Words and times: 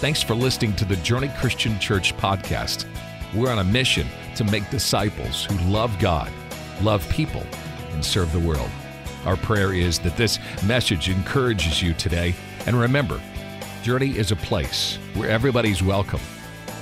Thanks 0.00 0.22
for 0.22 0.34
listening 0.34 0.74
to 0.76 0.86
the 0.86 0.96
Journey 0.96 1.30
Christian 1.36 1.78
Church 1.78 2.16
podcast. 2.16 2.86
We're 3.34 3.50
on 3.50 3.58
a 3.58 3.64
mission 3.64 4.06
to 4.36 4.44
make 4.44 4.70
disciples 4.70 5.44
who 5.44 5.58
love 5.70 5.94
God, 5.98 6.32
love 6.80 7.06
people, 7.10 7.44
and 7.90 8.02
serve 8.02 8.32
the 8.32 8.40
world. 8.40 8.70
Our 9.26 9.36
prayer 9.36 9.74
is 9.74 9.98
that 9.98 10.16
this 10.16 10.38
message 10.64 11.10
encourages 11.10 11.82
you 11.82 11.92
today. 11.92 12.34
And 12.64 12.80
remember, 12.80 13.20
Journey 13.82 14.16
is 14.16 14.32
a 14.32 14.36
place 14.36 14.96
where 15.12 15.28
everybody's 15.28 15.82
welcome, 15.82 16.22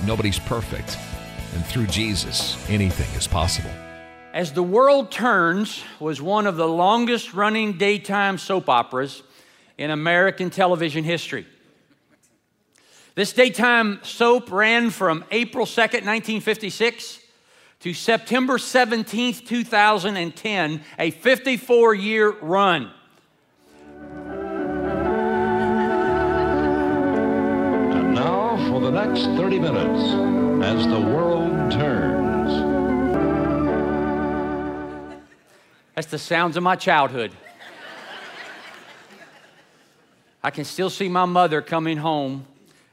nobody's 0.06 0.38
perfect, 0.38 0.96
and 1.56 1.66
through 1.66 1.88
Jesus, 1.88 2.56
anything 2.70 3.12
is 3.18 3.26
possible. 3.26 3.72
As 4.32 4.52
the 4.52 4.62
World 4.62 5.10
Turns 5.10 5.82
was 5.98 6.22
one 6.22 6.46
of 6.46 6.54
the 6.54 6.68
longest 6.68 7.34
running 7.34 7.78
daytime 7.78 8.38
soap 8.38 8.68
operas 8.68 9.24
in 9.76 9.90
American 9.90 10.50
television 10.50 11.02
history. 11.02 11.48
This 13.18 13.32
daytime 13.32 13.98
soap 14.04 14.52
ran 14.52 14.90
from 14.90 15.24
April 15.32 15.66
2nd, 15.66 16.06
1956 16.06 17.18
to 17.80 17.92
September 17.92 18.58
17th, 18.58 19.44
2010, 19.44 20.80
a 21.00 21.10
54 21.10 21.94
year 21.96 22.30
run. 22.38 22.92
And 27.90 28.14
now 28.14 28.56
for 28.70 28.80
the 28.80 28.92
next 28.92 29.24
30 29.36 29.58
minutes, 29.58 30.64
as 30.64 30.86
the 30.86 31.00
world 31.00 31.72
turns. 31.72 32.52
That's 35.96 36.06
the 36.06 36.18
sounds 36.18 36.56
of 36.56 36.62
my 36.62 36.76
childhood. 36.76 37.32
I 40.40 40.50
can 40.50 40.64
still 40.64 40.88
see 40.88 41.08
my 41.08 41.24
mother 41.24 41.60
coming 41.60 41.96
home 41.96 42.46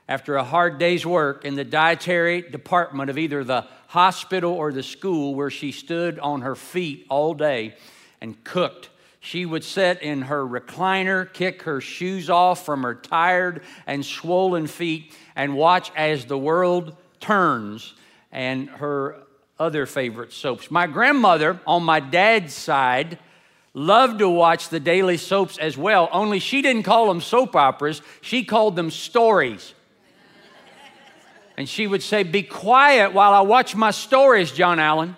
after 0.08 0.36
a 0.36 0.44
hard 0.44 0.78
day's 0.78 1.06
work 1.06 1.46
in 1.46 1.56
the 1.56 1.64
dietary 1.64 2.42
department 2.42 3.10
of 3.10 3.18
either 3.18 3.44
the 3.44 3.66
hospital 3.88 4.54
or 4.54 4.72
the 4.72 4.84
school 4.84 5.36
where 5.36 5.50
she 5.50 5.72
stood 5.72 6.20
on 6.20 6.42
her 6.42 6.56
feet 6.56 7.06
all 7.10 7.34
day 7.34 7.76
and 8.22 8.44
cooked. 8.44 8.90
She 9.20 9.46
would 9.46 9.64
sit 9.64 10.02
in 10.02 10.24
her 10.24 10.46
recliner, 10.46 11.32
kick 11.34 11.64
her 11.64 11.82
shoes 11.82 12.30
off 12.30 12.66
from 12.66 12.84
her 12.84 12.94
tired 12.94 13.64
and 13.88 14.06
swollen 14.06 14.68
feet, 14.68 15.14
and 15.36 15.56
watch 15.56 15.92
as 15.96 16.26
the 16.26 16.38
world 16.38 16.96
turns 17.20 17.94
and 18.32 18.70
her 18.70 19.18
other 19.60 19.86
favorite 19.86 20.32
soaps. 20.32 20.70
My 20.70 20.86
grandmother, 20.86 21.60
on 21.66 21.84
my 21.84 22.00
dad's 22.00 22.54
side, 22.54 23.18
loved 23.74 24.20
to 24.20 24.30
watch 24.30 24.70
the 24.70 24.80
daily 24.80 25.18
soaps 25.18 25.58
as 25.58 25.78
well, 25.78 26.10
only 26.12 26.40
she 26.40 26.62
didn't 26.62 26.84
call 26.84 27.08
them 27.08 27.22
soap 27.22 27.56
operas, 27.56 28.02
she 28.22 28.44
called 28.44 28.76
them 28.76 28.92
stories. 28.92 29.74
And 31.58 31.70
she 31.70 31.88
would 31.88 32.04
say, 32.04 32.24
Be 32.24 32.44
quiet 32.44 33.14
while 33.14 33.34
I 33.34 33.42
watch 33.42 33.76
my 33.76 33.92
stories, 33.92 34.52
John 34.52 34.80
Allen. 34.80 35.16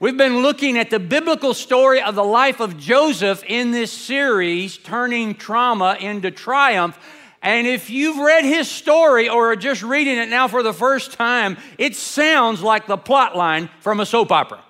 We've 0.00 0.16
been 0.16 0.42
looking 0.42 0.78
at 0.78 0.90
the 0.90 1.00
biblical 1.00 1.54
story 1.54 2.00
of 2.00 2.14
the 2.14 2.24
life 2.24 2.60
of 2.60 2.78
Joseph 2.78 3.42
in 3.44 3.72
this 3.72 3.90
series, 3.90 4.78
Turning 4.78 5.34
Trauma 5.34 5.96
into 5.98 6.30
Triumph. 6.30 6.96
And 7.42 7.66
if 7.66 7.90
you've 7.90 8.18
read 8.18 8.44
his 8.44 8.70
story 8.70 9.28
or 9.28 9.50
are 9.50 9.56
just 9.56 9.82
reading 9.82 10.16
it 10.16 10.28
now 10.28 10.46
for 10.46 10.62
the 10.62 10.72
first 10.72 11.12
time, 11.14 11.56
it 11.78 11.96
sounds 11.96 12.62
like 12.62 12.86
the 12.86 12.96
plot 12.96 13.36
line 13.36 13.70
from 13.80 13.98
a 13.98 14.06
soap 14.06 14.30
opera. 14.30 14.62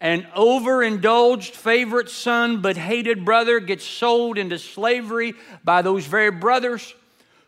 An 0.00 0.26
overindulged 0.36 1.56
favorite 1.56 2.10
son 2.10 2.62
but 2.62 2.76
hated 2.76 3.24
brother 3.24 3.58
gets 3.58 3.84
sold 3.84 4.38
into 4.38 4.58
slavery 4.58 5.34
by 5.64 5.82
those 5.82 6.06
very 6.06 6.30
brothers 6.30 6.94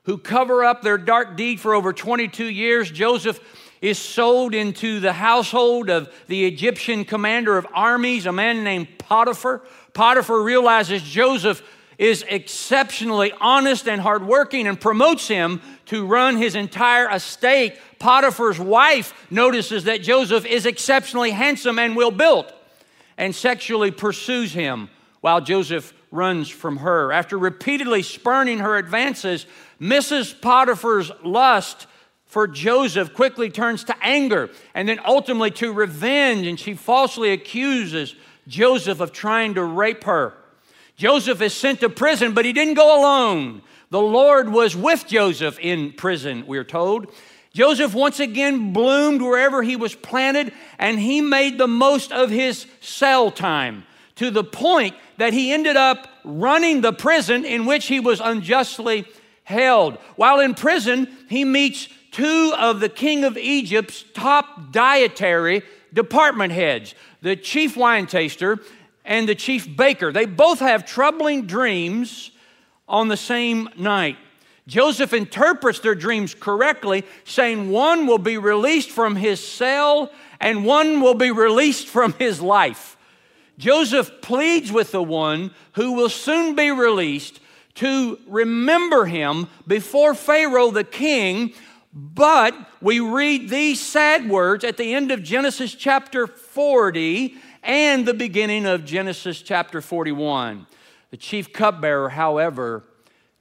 who 0.07 0.17
cover 0.17 0.65
up 0.65 0.83
their 0.83 0.99
dark 0.99 1.37
deed 1.37 1.61
for 1.61 1.75
over 1.75 1.93
22 1.93 2.47
years. 2.47 2.91
Joseph 2.91 3.41
is 3.83 3.99
sold 3.99 4.55
into 4.55 5.01
the 5.01 5.13
household 5.13 5.91
of 5.91 6.13
the 6.29 6.47
Egyptian 6.47 7.05
commander 7.05 7.59
of 7.59 7.67
armies, 7.75 8.25
a 8.25 8.33
man 8.33 8.65
named 8.65 8.89
Potiphar. 8.99 9.63
Potiphar 9.93 10.43
realizes 10.43 11.03
Joseph 11.03 11.63
is 11.99 12.25
exceptionally 12.29 13.33
honest 13.41 13.89
and 13.89 14.01
hardworking 14.01 14.67
and 14.67 14.81
promotes 14.81 15.29
him 15.29 15.61
to 15.87 16.07
run 16.07 16.37
his 16.37 16.55
entire 16.55 17.11
estate. 17.11 17.75
Potiphar's 17.99 18.61
wife 18.61 19.13
notices 19.31 19.85
that 19.85 20.03
Joseph 20.03 20.45
is 20.47 20.67
exceptionally 20.67 21.31
handsome 21.31 21.79
and 21.79 21.97
well 21.97 22.11
built 22.11 22.53
and 23.19 23.35
sexually 23.35 23.91
pursues 23.91 24.53
him 24.53 24.89
while 25.21 25.41
Joseph 25.41 25.93
runs 26.11 26.49
from 26.49 26.79
her. 26.79 27.13
After 27.13 27.39
repeatedly 27.39 28.03
spurning 28.03 28.59
her 28.59 28.77
advances, 28.77 29.47
Mrs. 29.81 30.41
Potiphar's 30.41 31.11
lust 31.23 31.87
for 32.25 32.47
Joseph 32.47 33.15
quickly 33.15 33.51
turns 33.51 33.85
to 33.85 33.97
anger 34.03 34.51
and 34.75 34.89
then 34.89 35.01
ultimately 35.05 35.51
to 35.53 35.73
revenge, 35.73 36.47
and 36.47 36.59
she 36.59 36.75
falsely 36.75 37.31
accuses 37.31 38.15
Joseph 38.49 39.01
of 39.01 39.13
trying 39.13 39.55
to 39.55 39.65
rape 39.65 40.05
her. 40.05 40.35
Joseph 40.97 41.43
is 41.43 41.55
sent 41.55 41.81
to 41.81 41.89
prison, 41.89 42.33
but 42.33 42.45
he 42.45 42.53
didn't 42.53 42.75
go 42.75 42.99
alone. 42.99 43.63
The 43.91 44.01
Lord 44.01 44.49
was 44.49 44.75
with 44.75 45.07
Joseph 45.07 45.59
in 45.61 45.93
prison, 45.93 46.47
we're 46.47 46.65
told. 46.65 47.13
Joseph 47.53 47.95
once 47.95 48.21
again 48.21 48.73
bloomed 48.73 49.23
wherever 49.23 49.63
he 49.63 49.77
was 49.77 49.95
planted, 49.95 50.53
and 50.79 50.99
he 50.99 51.21
made 51.21 51.57
the 51.57 51.69
most 51.69 52.13
of 52.13 52.31
his 52.31 52.67
cell 52.81 53.31
time 53.31 53.87
to 54.17 54.31
the 54.31 54.45
point 54.45 54.95
that 55.19 55.33
he 55.33 55.53
ended 55.53 55.77
up 55.77 56.09
running 56.25 56.81
the 56.81 56.93
prison 56.93 57.45
in 57.45 57.65
which 57.65 57.87
he 57.87 58.01
was 58.01 58.21
unjustly 58.21 59.07
held. 59.47 59.95
While 60.17 60.41
in 60.41 60.55
prison, 60.55 61.09
he 61.29 61.45
meets 61.45 61.89
two 62.11 62.53
of 62.59 62.81
the 62.81 62.89
king 62.89 63.23
of 63.23 63.39
Egypt's 63.39 64.05
top 64.13 64.73
dietary 64.73 65.63
department 65.95 66.53
heads 66.53 66.95
the 67.23 67.37
chief 67.37 67.77
wine 67.77 68.07
taster 68.07 68.59
and 69.05 69.29
the 69.29 69.37
chief 69.37 69.77
baker. 69.77 70.13
They 70.13 70.27
both 70.27 70.59
have 70.59 70.85
troubling 70.85 71.47
dreams 71.47 72.33
on 72.89 73.07
the 73.07 73.17
same 73.17 73.69
night. 73.77 74.17
Joseph 74.67 75.13
interprets 75.13 75.79
their 75.79 75.95
dreams 75.95 76.35
correctly, 76.35 77.05
saying 77.23 77.71
one 77.71 78.09
will 78.09 78.19
be 78.19 78.39
released 78.39 78.91
from 78.91 79.15
his 79.15 79.47
cell 79.47 80.11
and 80.41 80.65
one 80.65 81.01
will 81.01 81.15
be 81.15 81.31
released 81.31 81.87
from 81.87 82.15
his 82.15 82.41
life. 82.41 82.97
Joseph 83.59 84.21
pleads 84.23 84.73
with 84.73 84.91
the 84.91 85.03
one 85.03 85.53
who 85.75 85.93
will 85.93 86.09
soon 86.09 86.57
be 86.57 86.73
released 86.73 87.39
to 87.77 88.19
remember 88.27 89.07
him 89.07 89.49
before 89.67 90.15
Pharaoh 90.15 90.71
the 90.71 90.85
king. 90.85 91.53
But 91.93 92.55
we 92.83 93.01
read 93.01 93.49
these 93.49 93.81
sad 93.81 94.29
words 94.29 94.65
at 94.65 94.77
the 94.77 94.93
end 94.93 95.11
of 95.11 95.23
Genesis 95.23 95.75
chapter 95.75 96.27
40 96.27 97.37
and 97.63 98.07
the 98.07 98.15
beginning 98.15 98.67
of 98.67 98.85
Genesis 98.85 99.41
chapter 99.41 99.81
41. 99.81 100.67
The 101.11 101.17
chief 101.17 101.53
cupbearer, 101.53 102.11
however, 102.11 102.85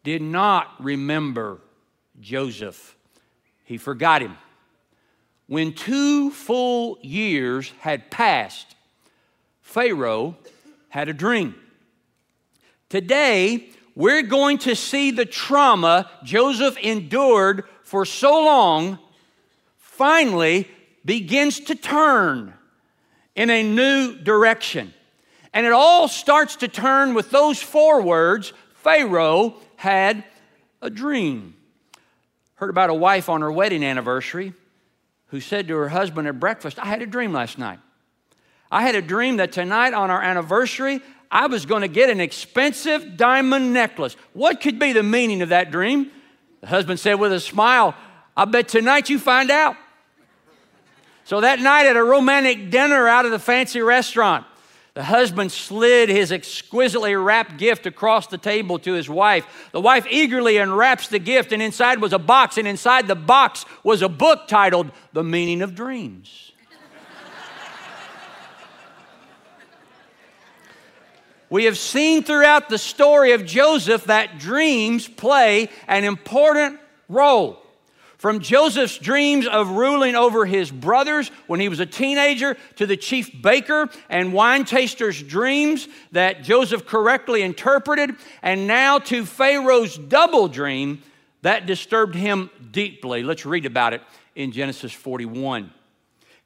did 0.03 0.21
not 0.21 0.73
remember 0.79 1.59
Joseph, 2.21 2.95
he 3.65 3.77
forgot 3.77 4.21
him. 4.21 4.37
When 5.47 5.73
two 5.73 6.31
full 6.31 6.97
years 7.01 7.71
had 7.79 8.09
passed, 8.09 8.75
Pharaoh 9.61 10.37
had 10.89 11.09
a 11.09 11.13
dream. 11.13 11.55
Today, 12.89 13.69
we're 13.95 14.23
going 14.23 14.57
to 14.59 14.75
see 14.75 15.11
the 15.11 15.25
trauma 15.25 16.09
Joseph 16.23 16.77
endured 16.77 17.63
for 17.83 18.05
so 18.05 18.43
long 18.43 18.99
finally 19.77 20.67
begins 21.05 21.61
to 21.61 21.75
turn 21.75 22.53
in 23.35 23.49
a 23.49 23.63
new 23.63 24.15
direction. 24.17 24.93
And 25.53 25.65
it 25.65 25.71
all 25.71 26.09
starts 26.09 26.57
to 26.57 26.67
turn 26.67 27.13
with 27.13 27.31
those 27.31 27.61
four 27.61 28.01
words 28.01 28.51
Pharaoh 28.73 29.55
had 29.77 30.23
a 30.81 30.89
dream. 30.89 31.55
Heard 32.55 32.69
about 32.69 32.89
a 32.89 32.93
wife 32.93 33.29
on 33.29 33.41
her 33.41 33.51
wedding 33.51 33.83
anniversary 33.83 34.53
who 35.27 35.39
said 35.39 35.67
to 35.67 35.75
her 35.75 35.89
husband 35.89 36.27
at 36.27 36.39
breakfast, 36.39 36.77
I 36.79 36.85
had 36.85 37.01
a 37.01 37.07
dream 37.07 37.33
last 37.33 37.57
night. 37.57 37.79
I 38.69 38.81
had 38.81 38.95
a 38.95 39.01
dream 39.01 39.37
that 39.37 39.51
tonight 39.51 39.93
on 39.93 40.11
our 40.11 40.21
anniversary, 40.21 41.01
I 41.31 41.47
was 41.47 41.65
going 41.65 41.81
to 41.81 41.87
get 41.87 42.09
an 42.09 42.19
expensive 42.19 43.17
diamond 43.17 43.73
necklace. 43.73 44.15
What 44.33 44.61
could 44.61 44.79
be 44.79 44.93
the 44.93 45.03
meaning 45.03 45.41
of 45.41 45.49
that 45.49 45.71
dream? 45.71 46.11
The 46.61 46.67
husband 46.67 46.99
said 46.99 47.15
with 47.15 47.33
a 47.33 47.39
smile, 47.39 47.95
I 48.37 48.45
bet 48.45 48.67
tonight 48.67 49.09
you 49.09 49.19
find 49.19 49.51
out. 49.51 49.75
So 51.25 51.41
that 51.41 51.59
night 51.59 51.87
at 51.87 51.97
a 51.97 52.03
romantic 52.03 52.69
dinner 52.69 53.07
out 53.07 53.25
of 53.25 53.31
the 53.31 53.39
fancy 53.39 53.81
restaurant, 53.81 54.45
the 54.93 55.03
husband 55.03 55.51
slid 55.51 56.07
his 56.07 56.31
exquisitely 56.31 57.15
wrapped 57.15 57.57
gift 57.57 57.85
across 57.85 58.27
the 58.27 58.37
table 58.37 58.79
to 58.79 58.93
his 58.93 59.09
wife. 59.09 59.69
The 59.73 59.81
wife 59.81 60.07
eagerly 60.09 60.57
unwraps 60.57 61.09
the 61.09 61.19
gift, 61.19 61.51
and 61.51 61.61
inside 61.61 61.99
was 61.99 62.13
a 62.13 62.19
box, 62.19 62.57
and 62.57 62.67
inside 62.67 63.07
the 63.07 63.15
box 63.15 63.65
was 63.83 64.01
a 64.01 64.07
book 64.07 64.47
titled 64.47 64.91
The 65.11 65.23
Meaning 65.23 65.61
of 65.61 65.75
Dreams. 65.75 66.53
We 71.49 71.65
have 71.65 71.77
seen 71.77 72.23
throughout 72.23 72.69
the 72.69 72.77
story 72.77 73.33
of 73.33 73.45
Joseph 73.45 74.05
that 74.05 74.39
dreams 74.39 75.07
play 75.07 75.69
an 75.87 76.03
important 76.03 76.79
role. 77.07 77.61
From 78.17 78.39
Joseph's 78.39 78.97
dreams 78.97 79.45
of 79.45 79.69
ruling 79.69 80.15
over 80.15 80.45
his 80.45 80.71
brothers 80.71 81.29
when 81.45 81.59
he 81.59 81.69
was 81.69 81.79
a 81.79 81.85
teenager 81.85 82.57
to 82.77 82.87
the 82.87 82.97
chief 82.97 83.29
baker 83.41 83.87
and 84.09 84.33
wine 84.33 84.65
taster's 84.65 85.21
dreams 85.21 85.87
that 86.11 86.41
Joseph 86.41 86.87
correctly 86.87 87.43
interpreted, 87.43 88.15
and 88.41 88.65
now 88.65 88.97
to 88.99 89.25
Pharaoh's 89.25 89.97
double 89.97 90.47
dream 90.47 91.03
that 91.43 91.67
disturbed 91.67 92.15
him 92.15 92.49
deeply. 92.71 93.21
Let's 93.21 93.45
read 93.45 93.67
about 93.67 93.93
it 93.93 94.01
in 94.33 94.51
Genesis 94.51 94.91
41 94.91 95.71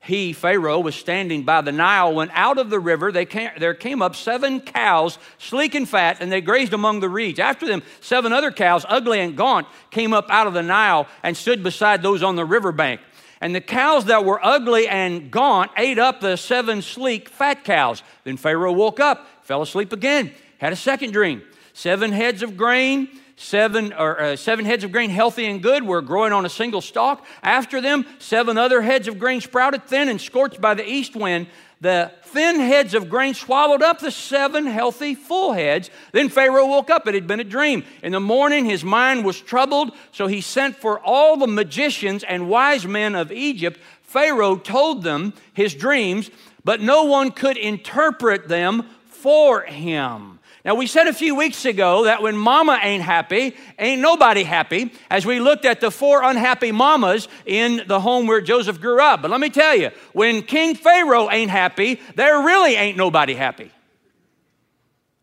he, 0.02 0.32
Pharaoh, 0.32 0.80
was 0.80 0.96
standing 0.96 1.44
by 1.44 1.62
the 1.62 1.74
Nile 1.74 2.16
when 2.16 2.32
out 2.32 2.58
of 2.58 2.70
the 2.70 2.80
river 2.80 3.12
came, 3.26 3.50
there 3.60 3.74
came 3.74 4.02
up 4.02 4.16
seven 4.16 4.62
cows, 4.62 5.20
sleek 5.38 5.76
and 5.76 5.88
fat, 5.88 6.18
and 6.22 6.32
they 6.32 6.40
grazed 6.40 6.74
among 6.74 7.02
the 7.02 7.10
reeds. 7.10 7.38
After 7.38 7.68
them, 7.68 7.84
seven 8.00 8.32
other 8.32 8.52
cows, 8.52 8.86
ugly 8.88 9.20
and 9.20 9.36
gaunt, 9.36 9.68
came 9.92 10.14
up 10.14 10.28
out 10.30 10.48
of 10.48 10.54
the 10.54 10.64
Nile 10.64 11.06
and 11.22 11.36
stood 11.36 11.64
beside 11.64 12.02
those 12.02 12.24
on 12.24 12.38
the 12.38 12.46
riverbank. 12.46 13.02
And 13.42 13.54
the 13.54 13.62
cows 13.62 14.06
that 14.06 14.24
were 14.24 14.44
ugly 14.44 14.88
and 14.88 15.30
gaunt 15.32 15.72
ate 15.78 16.00
up 16.00 16.22
the 16.22 16.38
seven 16.38 16.82
sleek, 16.82 17.28
fat 17.28 17.64
cows. 17.66 18.02
Then 18.24 18.38
Pharaoh 18.38 18.74
woke 18.74 19.00
up, 19.00 19.28
fell 19.44 19.62
asleep 19.62 19.92
again, 19.92 20.32
had 20.60 20.72
a 20.74 20.78
second 20.78 21.12
dream. 21.12 21.42
Seven 21.74 22.12
heads 22.12 22.42
of 22.42 22.58
grain 22.58 23.10
seven 23.40 23.94
or 23.94 24.20
uh, 24.20 24.36
seven 24.36 24.66
heads 24.66 24.84
of 24.84 24.92
grain 24.92 25.10
healthy 25.10 25.46
and 25.46 25.64
good 25.64 25.84
were 25.84 26.02
growing 26.02 26.34
on 26.34 26.46
a 26.46 26.50
single 26.50 26.82
stalk. 26.82 27.26
After 27.42 27.80
them 27.80 28.06
seven 28.20 28.58
other 28.58 28.82
heads 28.82 29.08
of 29.08 29.18
grain 29.18 29.40
sprouted 29.40 29.86
thin 29.86 30.10
and 30.10 30.20
scorched 30.20 30.60
by 30.60 30.74
the 30.74 30.88
east 30.88 31.16
wind. 31.16 31.48
The 31.80 32.12
thin 32.24 32.60
heads 32.60 32.94
of 32.94 33.10
grain 33.10 33.34
swallowed 33.34 33.82
up 33.82 34.00
the 34.00 34.12
seven 34.12 34.66
healthy 34.66 35.16
full 35.16 35.54
heads. 35.54 35.90
Then 36.12 36.28
pharaoh 36.28 36.68
woke 36.68 36.90
up. 36.90 37.08
It 37.08 37.14
had 37.14 37.28
been 37.28 37.40
a 37.40 37.46
dream. 37.46 37.86
In 38.04 38.12
the 38.12 38.20
morning 38.20 38.66
his 38.66 38.84
mind 38.84 39.24
was 39.24 39.40
troubled 39.40 39.96
so 40.12 40.28
he 40.28 40.42
sent 40.42 40.76
for 40.76 41.00
all 41.00 41.38
the 41.38 41.48
magicians 41.48 42.26
and 42.26 42.50
wise 42.50 42.86
men 42.86 43.16
of 43.16 43.32
egypt. 43.32 43.80
Pharaoh 44.02 44.58
told 44.58 45.04
them 45.04 45.34
his 45.54 45.74
dreams 45.74 46.30
but 46.66 46.82
no 46.82 47.06
one 47.06 47.32
could 47.32 47.56
interpret 47.56 48.50
them 48.50 48.84
for 49.06 49.62
him 49.62 50.39
now, 50.66 50.76
we 50.76 50.88
said 50.88 51.08
a 51.08 51.14
few 51.14 51.36
weeks 51.36 51.64
ago 51.64 52.04
that 52.04 52.22
when 52.22 52.36
mama 52.36 52.80
ain't 52.84 53.04
happy, 53.04 53.56
ain't 53.78 54.02
nobody 54.02 54.44
happy, 54.44 54.92
as 55.10 55.26
we 55.26 55.40
looked 55.40 55.64
at 55.64 55.80
the 55.80 55.90
four 55.90 56.22
unhappy 56.22 56.74
mamas 56.74 57.30
in 57.46 57.84
the 57.88 58.02
home 58.02 58.28
where 58.28 58.42
Joseph 58.42 58.82
grew 58.82 59.02
up. 59.02 59.22
But 59.22 59.32
let 59.32 59.40
me 59.40 59.50
tell 59.50 59.74
you, 59.74 59.92
when 60.12 60.42
King 60.42 60.76
Pharaoh 60.76 61.30
ain't 61.32 61.50
happy, 61.50 62.02
there 62.16 62.42
really 62.42 62.76
ain't 62.76 62.98
nobody 62.98 63.36
happy. 63.36 63.72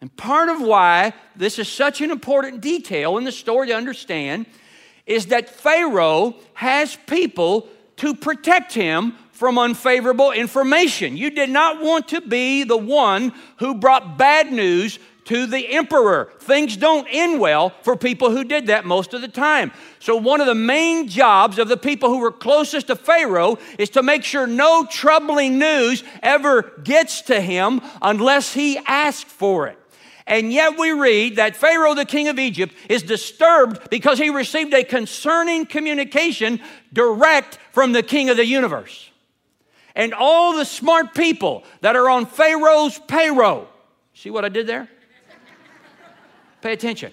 And 0.00 0.15
part 0.17 0.49
of 0.49 0.62
why 0.62 1.12
this 1.35 1.59
is 1.59 1.69
such 1.69 2.00
an 2.00 2.11
important 2.11 2.62
detail 2.62 3.19
in 3.19 3.25
the 3.25 3.33
story 3.33 3.69
to 3.69 3.75
understand 3.75 4.47
is 5.05 5.27
that 5.27 5.50
Pharaoh 5.50 6.35
has 6.55 6.97
people 7.06 7.69
to 7.97 8.15
protect 8.15 8.73
him 8.73 9.12
from 9.33 9.59
unfavorable 9.59 10.33
information. 10.33 11.15
You 11.17 11.31
did 11.31 11.50
not 11.50 11.83
want 11.83 12.09
to 12.09 12.23
be 12.23 12.65
the 12.65 12.77
one 12.77 13.35
who 13.59 13.75
brought 13.75 14.17
bad 14.17 14.50
news 14.50 14.99
to 15.26 15.46
the 15.46 15.75
emperor. 15.75 16.32
Things 16.38 16.76
don't 16.76 17.06
end 17.11 17.40
well 17.40 17.70
for 17.82 17.96
people 17.96 18.31
who 18.31 18.44
did 18.44 18.67
that 18.69 18.84
most 18.84 19.14
of 19.14 19.20
the 19.20 19.28
time. 19.28 19.73
So, 19.99 20.17
one 20.17 20.40
of 20.40 20.46
the 20.46 20.55
main 20.55 21.08
jobs 21.08 21.58
of 21.58 21.69
the 21.69 21.76
people 21.76 22.08
who 22.08 22.19
were 22.19 22.32
closest 22.32 22.88
to 22.88 22.96
Pharaoh 22.96 23.58
is 23.78 23.90
to 23.90 24.02
make 24.02 24.25
sure 24.25 24.46
no 24.46 24.87
troubling 24.90 25.58
news 25.58 26.02
ever 26.23 26.62
gets 26.82 27.23
to 27.23 27.40
him 27.40 27.81
unless 28.00 28.55
he 28.55 28.78
asks 28.78 29.31
for 29.31 29.67
it. 29.67 29.78
And 30.26 30.52
yet 30.52 30.76
we 30.76 30.90
read 30.90 31.37
that 31.37 31.55
Pharaoh, 31.55 31.94
the 31.94 32.05
king 32.05 32.26
of 32.26 32.38
Egypt, 32.38 32.75
is 32.88 33.05
disturbed 33.05 33.90
because 33.90 34.19
he 34.19 34.28
received 34.28 34.75
a 34.75 34.82
concerning 34.82 35.67
communication 35.67 36.61
direct 36.93 37.58
from 37.70 37.93
the 37.93 38.02
king 38.02 38.28
of 38.28 38.37
the 38.37 38.46
universe. 38.46 39.11
And 39.94 40.12
all 40.12 40.56
the 40.56 40.64
smart 40.64 41.14
people 41.14 41.62
that 41.81 41.94
are 41.96 42.11
on 42.11 42.26
Pharaoh's 42.26 42.99
payroll, 43.06 43.69
see 44.14 44.31
what 44.31 44.44
I 44.44 44.49
did 44.49 44.67
there? 44.67 44.88
Pay 46.61 46.73
attention. 46.73 47.12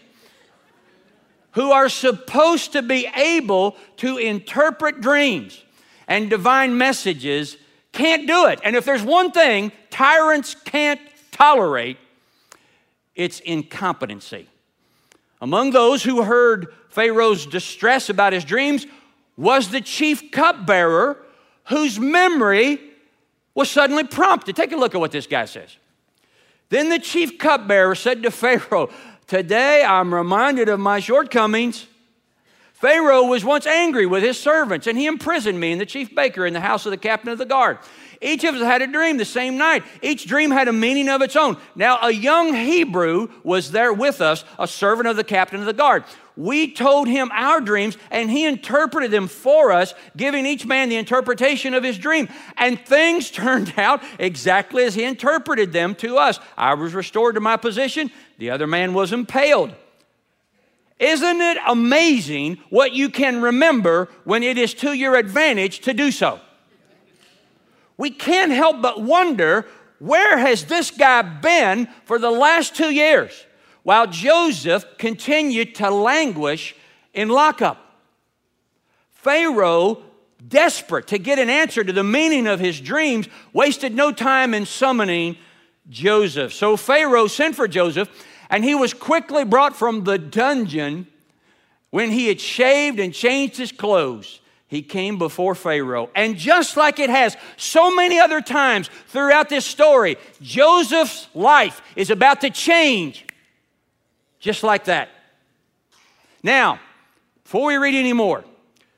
Who 1.51 1.72
are 1.72 1.90
supposed 1.90 2.72
to 2.74 2.81
be 2.81 3.07
able 3.16 3.78
to 3.98 4.18
interpret 4.18 5.01
dreams 5.01 5.63
and 6.07 6.30
divine 6.30 6.78
messages 6.78 7.57
can't 7.92 8.25
do 8.28 8.48
it. 8.48 8.60
And 8.63 8.75
if 8.75 8.86
there's 8.86 9.04
one 9.04 9.31
thing 9.31 9.72
tyrants 9.90 10.56
can't 10.56 11.00
tolerate, 11.31 11.98
it's 13.16 13.40
incompetency. 13.40 14.48
Among 15.42 15.72
those 15.72 16.04
who 16.04 16.24
heard 16.24 16.74
Pharaoh's 16.89 17.46
distress 17.46 18.10
about 18.10 18.34
his 18.34 18.46
dreams 18.46 18.88
was 19.38 19.69
the 19.69 19.81
chief 19.81 20.31
cupbearer 20.31 21.18
whose 21.66 22.00
memory 22.00 22.80
was 23.56 23.69
suddenly 23.69 24.04
prompted. 24.04 24.56
Take 24.56 24.72
a 24.72 24.78
look 24.78 24.96
at 24.96 25.01
what 25.01 25.12
this 25.12 25.28
guy 25.28 25.46
says. 25.46 25.78
Then 26.69 26.89
the 26.89 27.00
chief 27.00 27.38
cupbearer 27.38 27.94
said 27.94 28.24
to 28.24 28.31
Pharaoh, 28.31 28.89
Today 29.28 29.84
I'm 29.84 30.14
reminded 30.14 30.70
of 30.70 30.80
my 30.80 31.00
shortcomings. 31.00 31.88
Pharaoh 32.74 33.24
was 33.24 33.46
once 33.46 33.66
angry 33.66 34.06
with 34.06 34.24
his 34.24 34.38
servants, 34.38 34.88
and 34.88 34.98
he 34.98 35.06
imprisoned 35.06 35.60
me 35.60 35.72
and 35.72 35.80
the 35.80 35.86
chief 35.86 36.14
baker 36.14 36.46
in 36.46 36.54
the 36.54 36.60
house 36.60 36.86
of 36.86 36.92
the 36.92 36.98
captain 36.98 37.30
of 37.30 37.38
the 37.38 37.46
guard. 37.46 37.78
Each 38.24 38.44
of 38.46 38.56
us 38.56 38.62
had 38.62 38.81
a 38.81 38.88
dream 38.88 39.18
the 39.18 39.25
same 39.25 39.58
night. 39.58 39.84
Each 40.02 40.25
dream 40.25 40.50
had 40.50 40.68
a 40.68 40.74
meaning 40.74 41.10
of 41.10 41.22
its 41.22 41.36
own. 41.36 41.58
Now, 41.75 42.00
a 42.02 42.12
young 42.12 42.54
Hebrew 42.54 43.28
was 43.44 43.72
there 43.72 43.92
with 43.92 44.22
us, 44.22 44.46
a 44.58 44.68
servant 44.68 45.10
of 45.10 45.18
the 45.18 45.24
captain 45.24 45.60
of 45.60 45.66
the 45.66 45.74
guard. 45.74 46.06
We 46.36 46.72
told 46.72 47.08
him 47.08 47.30
our 47.31 47.62
dreams, 47.62 47.98
and 48.10 48.31
he 48.31 48.46
interpreted 48.46 49.12
them 49.12 49.28
for 49.28 49.72
us, 49.72 49.94
giving 50.18 50.46
each 50.46 50.66
man 50.66 50.90
the 50.90 50.96
interpretation 50.96 51.74
of 51.74 51.84
his 51.84 51.98
dream. 51.98 52.30
And 52.58 52.80
things 52.80 53.30
turned 53.31 53.74
out 53.78 54.02
exactly 54.18 54.84
as 54.86 54.96
he 54.96 55.04
interpreted 55.04 55.74
them 55.74 55.94
to 55.96 56.18
us. 56.18 56.40
I 56.58 56.74
was 56.74 56.94
restored 56.94 57.36
to 57.36 57.42
my 57.42 57.58
position, 57.58 58.10
the 58.38 58.50
other 58.50 58.68
man 58.68 58.94
was 58.94 59.14
impaled. 59.14 59.74
Isn't 61.00 61.42
it 61.42 61.58
amazing 61.68 62.60
what 62.70 62.94
you 62.94 63.10
can 63.10 63.42
remember 63.42 64.10
when 64.24 64.42
it 64.42 64.58
is 64.58 64.74
to 64.75 64.94
your 64.94 65.16
advantage 65.16 65.81
to 65.81 65.94
do 65.94 66.12
so? 66.12 66.40
We 67.98 68.10
can't 68.10 68.51
help 68.51 68.81
but 68.81 69.01
wonder 69.01 69.68
where 70.00 70.38
has 70.38 70.66
this 70.66 70.92
guy 70.92 71.22
been 71.22 71.88
for 72.06 72.19
the 72.19 72.31
last 72.31 72.75
two 72.75 72.92
years 72.94 73.45
while 73.84 74.07
Joseph 74.07 74.86
continued 74.98 75.75
to 75.75 75.90
languish 75.90 76.75
in 77.13 77.30
lockup? 77.30 77.80
Pharaoh, 79.12 80.03
desperate 80.46 81.08
to 81.08 81.17
get 81.17 81.39
an 81.39 81.50
answer 81.50 81.84
to 81.84 81.94
the 81.94 82.03
meaning 82.03 82.48
of 82.48 82.60
his 82.60 82.82
dreams, 82.82 83.29
wasted 83.53 83.96
no 83.96 84.12
time 84.12 84.53
in 84.53 84.65
summoning 84.65 85.38
Joseph. 85.89 86.53
So 86.53 86.75
Pharaoh 86.75 87.27
sent 87.27 87.56
for 87.56 87.67
Joseph, 87.67 88.10
and 88.50 88.63
he 88.63 88.75
was 88.75 88.94
quickly 88.94 89.46
brought 89.46 89.75
from 89.75 90.03
the 90.03 90.17
dungeon 90.17 91.08
when 91.91 92.12
he 92.12 92.27
had 92.27 92.41
shaved 92.41 93.00
and 93.00 93.13
changed 93.13 93.58
his 93.58 93.72
clothes 93.72 94.41
he 94.74 94.82
came 94.82 95.20
before 95.20 95.53
Pharaoh. 95.53 96.10
And 96.15 96.36
just 96.36 96.77
like 96.77 96.98
it 96.98 97.12
has 97.12 97.38
so 97.58 97.96
many 97.96 98.20
other 98.20 98.42
times 98.42 98.89
throughout 99.10 99.48
this 99.48 99.68
story, 99.68 100.18
Joseph's 100.42 101.27
life 101.36 101.80
is 101.96 102.10
about 102.10 102.42
to 102.42 102.50
change 102.50 103.24
just 104.39 104.63
like 104.63 104.86
that. 104.86 105.10
Now, 106.42 106.80
before 107.44 107.68
we 107.68 107.75
read 107.75 107.94
any 107.94 108.13
more, 108.13 108.44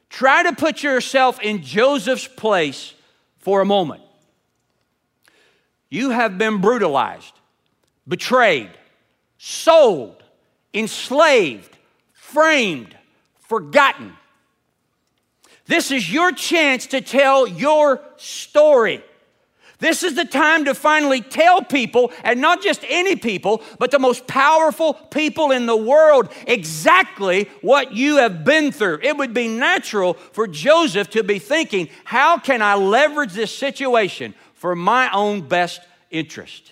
try 0.10 0.44
to 0.44 0.53
put 0.53 0.82
yourself 0.82 1.41
in 1.41 1.62
Joseph's 1.62 2.29
place 2.29 2.94
for 3.39 3.60
a 3.60 3.65
moment. 3.65 4.01
You 5.89 6.12
have 6.12 6.38
been 6.38 6.62
brutalized, 6.62 7.34
betrayed, 8.08 8.72
sold, 9.38 10.24
enslaved, 10.74 11.77
framed, 12.13 12.96
forgotten 13.41 14.13
this 15.67 15.91
is 15.91 16.12
your 16.12 16.31
chance 16.31 16.88
to 16.88 17.01
tell 17.01 17.48
your 17.48 18.01
story. 18.17 19.03
This 19.79 20.03
is 20.03 20.15
the 20.15 20.25
time 20.25 20.65
to 20.65 20.74
finally 20.74 21.22
tell 21.22 21.62
people, 21.62 22.13
and 22.24 22.39
not 22.39 22.62
just 22.62 22.86
any 22.88 23.15
people, 23.15 23.62
but 23.77 23.91
the 23.91 24.00
most 24.00 24.25
powerful 24.25 24.93
people 24.93 25.51
in 25.51 25.65
the 25.65 25.75
world, 25.75 26.31
exactly 26.48 27.50
what 27.62 27.93
you 27.93 28.17
have 28.17 28.45
been 28.45 28.72
through. 28.72 29.00
It 29.03 29.17
would 29.17 29.34
be 29.34 29.48
natural 29.50 30.13
for 30.13 30.48
Joseph 30.48 31.10
to 31.12 31.24
be 31.24 31.39
thinking, 31.39 31.89
how 32.05 32.38
can 32.38 32.62
I 32.62 32.75
leverage 32.75 33.34
this 33.34 33.55
situation 33.55 34.34
for 34.53 34.75
my 34.75 35.12
own 35.12 35.41
best 35.41 35.81
interest? 36.10 36.72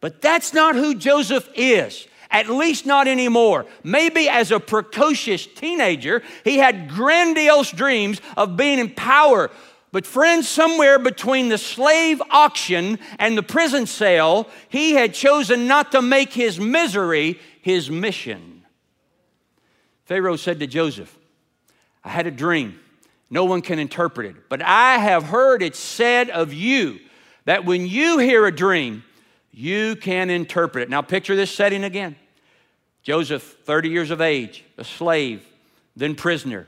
But 0.00 0.22
that's 0.22 0.54
not 0.54 0.76
who 0.76 0.94
Joseph 0.94 1.48
is. 1.54 2.06
At 2.30 2.48
least 2.48 2.84
not 2.84 3.08
anymore. 3.08 3.66
Maybe 3.82 4.28
as 4.28 4.50
a 4.50 4.60
precocious 4.60 5.46
teenager, 5.46 6.22
he 6.44 6.58
had 6.58 6.88
grandiose 6.88 7.70
dreams 7.70 8.20
of 8.36 8.56
being 8.56 8.78
in 8.78 8.90
power. 8.90 9.50
But, 9.90 10.06
friends, 10.06 10.46
somewhere 10.46 10.98
between 10.98 11.48
the 11.48 11.56
slave 11.56 12.20
auction 12.30 12.98
and 13.18 13.38
the 13.38 13.42
prison 13.42 13.86
cell, 13.86 14.48
he 14.68 14.92
had 14.92 15.14
chosen 15.14 15.66
not 15.66 15.92
to 15.92 16.02
make 16.02 16.32
his 16.32 16.60
misery 16.60 17.40
his 17.62 17.90
mission. 17.90 18.64
Pharaoh 20.04 20.36
said 20.36 20.60
to 20.60 20.66
Joseph, 20.66 21.16
I 22.04 22.10
had 22.10 22.26
a 22.26 22.30
dream. 22.30 22.78
No 23.30 23.44
one 23.44 23.60
can 23.62 23.78
interpret 23.78 24.26
it, 24.26 24.48
but 24.48 24.62
I 24.62 24.98
have 24.98 25.24
heard 25.24 25.62
it 25.62 25.76
said 25.76 26.30
of 26.30 26.52
you 26.52 26.98
that 27.44 27.64
when 27.66 27.86
you 27.86 28.18
hear 28.18 28.46
a 28.46 28.54
dream, 28.54 29.04
you 29.50 29.96
can 29.96 30.30
interpret 30.30 30.84
it. 30.84 30.90
Now, 30.90 31.02
picture 31.02 31.36
this 31.36 31.50
setting 31.50 31.84
again 31.84 32.16
Joseph, 33.02 33.42
30 33.64 33.88
years 33.88 34.10
of 34.10 34.20
age, 34.20 34.64
a 34.76 34.84
slave, 34.84 35.46
then 35.96 36.14
prisoner, 36.14 36.66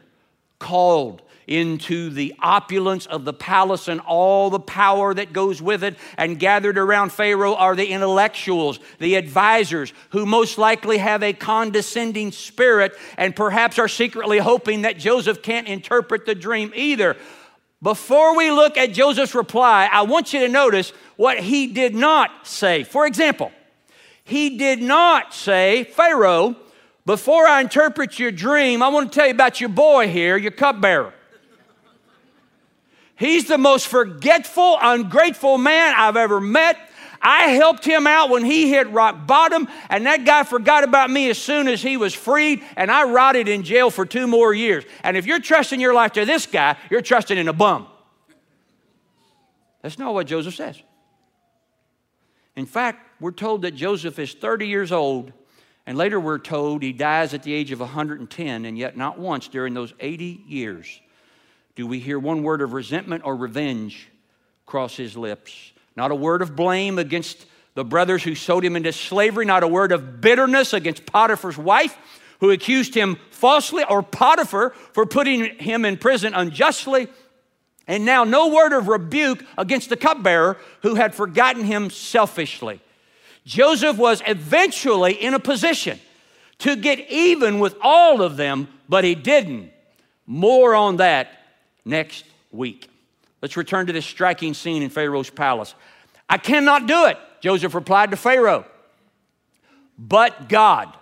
called 0.58 1.22
into 1.50 2.10
the 2.10 2.32
opulence 2.40 3.06
of 3.06 3.24
the 3.24 3.32
palace 3.32 3.88
and 3.88 4.00
all 4.00 4.50
the 4.50 4.60
power 4.60 5.12
that 5.12 5.32
goes 5.32 5.60
with 5.60 5.82
it. 5.82 5.96
And 6.16 6.38
gathered 6.38 6.78
around 6.78 7.10
Pharaoh 7.12 7.56
are 7.56 7.74
the 7.74 7.88
intellectuals, 7.88 8.78
the 9.00 9.16
advisors, 9.16 9.92
who 10.10 10.24
most 10.24 10.56
likely 10.56 10.98
have 10.98 11.22
a 11.22 11.32
condescending 11.32 12.30
spirit 12.30 12.96
and 13.18 13.34
perhaps 13.34 13.78
are 13.78 13.88
secretly 13.88 14.38
hoping 14.38 14.82
that 14.82 14.98
Joseph 14.98 15.42
can't 15.42 15.66
interpret 15.66 16.24
the 16.24 16.36
dream 16.36 16.72
either. 16.74 17.16
Before 17.82 18.36
we 18.36 18.50
look 18.50 18.76
at 18.76 18.92
Joseph's 18.92 19.34
reply, 19.34 19.88
I 19.90 20.02
want 20.02 20.32
you 20.32 20.40
to 20.40 20.48
notice 20.48 20.92
what 21.16 21.40
he 21.40 21.66
did 21.66 21.94
not 21.94 22.46
say. 22.46 22.84
For 22.84 23.06
example, 23.06 23.52
he 24.22 24.58
did 24.58 24.82
not 24.82 25.32
say, 25.32 25.84
Pharaoh, 25.84 26.56
before 27.06 27.46
I 27.46 27.62
interpret 27.62 28.18
your 28.18 28.30
dream, 28.30 28.82
I 28.82 28.88
want 28.88 29.10
to 29.10 29.18
tell 29.18 29.26
you 29.26 29.32
about 29.32 29.60
your 29.60 29.70
boy 29.70 30.08
here, 30.08 30.36
your 30.36 30.50
cupbearer. 30.50 31.14
He's 33.16 33.48
the 33.48 33.58
most 33.58 33.86
forgetful, 33.86 34.78
ungrateful 34.80 35.58
man 35.58 35.94
I've 35.96 36.16
ever 36.16 36.40
met. 36.40 36.78
I 37.20 37.48
helped 37.48 37.84
him 37.84 38.06
out 38.06 38.30
when 38.30 38.44
he 38.44 38.70
hit 38.70 38.90
rock 38.90 39.26
bottom, 39.26 39.68
and 39.88 40.06
that 40.06 40.24
guy 40.24 40.42
forgot 40.42 40.84
about 40.84 41.10
me 41.10 41.28
as 41.28 41.38
soon 41.38 41.68
as 41.68 41.82
he 41.82 41.96
was 41.96 42.14
freed, 42.14 42.64
and 42.76 42.90
I 42.90 43.04
rotted 43.04 43.48
in 43.48 43.62
jail 43.62 43.90
for 43.90 44.06
two 44.06 44.26
more 44.26 44.54
years. 44.54 44.84
And 45.04 45.16
if 45.16 45.26
you're 45.26 45.40
trusting 45.40 45.80
your 45.80 45.92
life 45.92 46.12
to 46.12 46.24
this 46.24 46.46
guy, 46.46 46.76
you're 46.90 47.02
trusting 47.02 47.36
in 47.36 47.48
a 47.48 47.52
bum. 47.52 47.86
That's 49.82 49.98
not 49.98 50.14
what 50.14 50.26
Joseph 50.26 50.54
says. 50.54 50.80
In 52.56 52.66
fact, 52.66 53.06
we're 53.20 53.32
told 53.32 53.62
that 53.62 53.74
Joseph 53.74 54.18
is 54.18 54.32
30 54.34 54.66
years 54.66 54.92
old, 54.92 55.32
and 55.86 55.96
later 55.96 56.18
we're 56.18 56.38
told 56.38 56.82
he 56.82 56.92
dies 56.92 57.34
at 57.34 57.42
the 57.42 57.52
age 57.52 57.70
of 57.72 57.80
110, 57.80 58.64
and 58.64 58.78
yet 58.78 58.96
not 58.96 59.18
once 59.18 59.48
during 59.48 59.74
those 59.74 59.92
80 60.00 60.44
years 60.46 61.00
do 61.76 61.86
we 61.86 61.98
hear 61.98 62.18
one 62.18 62.42
word 62.42 62.60
of 62.60 62.72
resentment 62.72 63.24
or 63.24 63.34
revenge 63.34 64.08
cross 64.66 64.96
his 64.96 65.16
lips. 65.16 65.69
Not 65.96 66.10
a 66.10 66.14
word 66.14 66.42
of 66.42 66.56
blame 66.56 66.98
against 66.98 67.46
the 67.74 67.84
brothers 67.84 68.22
who 68.22 68.34
sold 68.34 68.64
him 68.64 68.76
into 68.76 68.92
slavery, 68.92 69.44
not 69.44 69.62
a 69.62 69.68
word 69.68 69.92
of 69.92 70.20
bitterness 70.20 70.72
against 70.72 71.06
Potiphar's 71.06 71.58
wife 71.58 71.96
who 72.40 72.50
accused 72.50 72.94
him 72.94 73.18
falsely, 73.30 73.84
or 73.84 74.02
Potiphar 74.02 74.70
for 74.92 75.06
putting 75.06 75.58
him 75.58 75.84
in 75.84 75.96
prison 75.96 76.34
unjustly. 76.34 77.08
And 77.86 78.04
now, 78.04 78.24
no 78.24 78.48
word 78.48 78.72
of 78.72 78.88
rebuke 78.88 79.44
against 79.58 79.88
the 79.88 79.96
cupbearer 79.96 80.56
who 80.82 80.94
had 80.94 81.14
forgotten 81.14 81.64
him 81.64 81.90
selfishly. 81.90 82.80
Joseph 83.44 83.96
was 83.96 84.22
eventually 84.26 85.14
in 85.14 85.34
a 85.34 85.40
position 85.40 85.98
to 86.58 86.76
get 86.76 87.10
even 87.10 87.58
with 87.58 87.74
all 87.80 88.22
of 88.22 88.36
them, 88.36 88.68
but 88.88 89.04
he 89.04 89.14
didn't. 89.14 89.72
More 90.26 90.74
on 90.74 90.98
that 90.98 91.30
next 91.84 92.24
week. 92.52 92.89
Let's 93.42 93.56
return 93.56 93.86
to 93.86 93.92
this 93.92 94.06
striking 94.06 94.54
scene 94.54 94.82
in 94.82 94.90
Pharaoh's 94.90 95.30
palace. 95.30 95.74
I 96.28 96.38
cannot 96.38 96.86
do 96.86 97.06
it, 97.06 97.16
Joseph 97.40 97.74
replied 97.74 98.10
to 98.10 98.16
Pharaoh. 98.16 98.64
But 99.98 100.48
God 100.48 100.96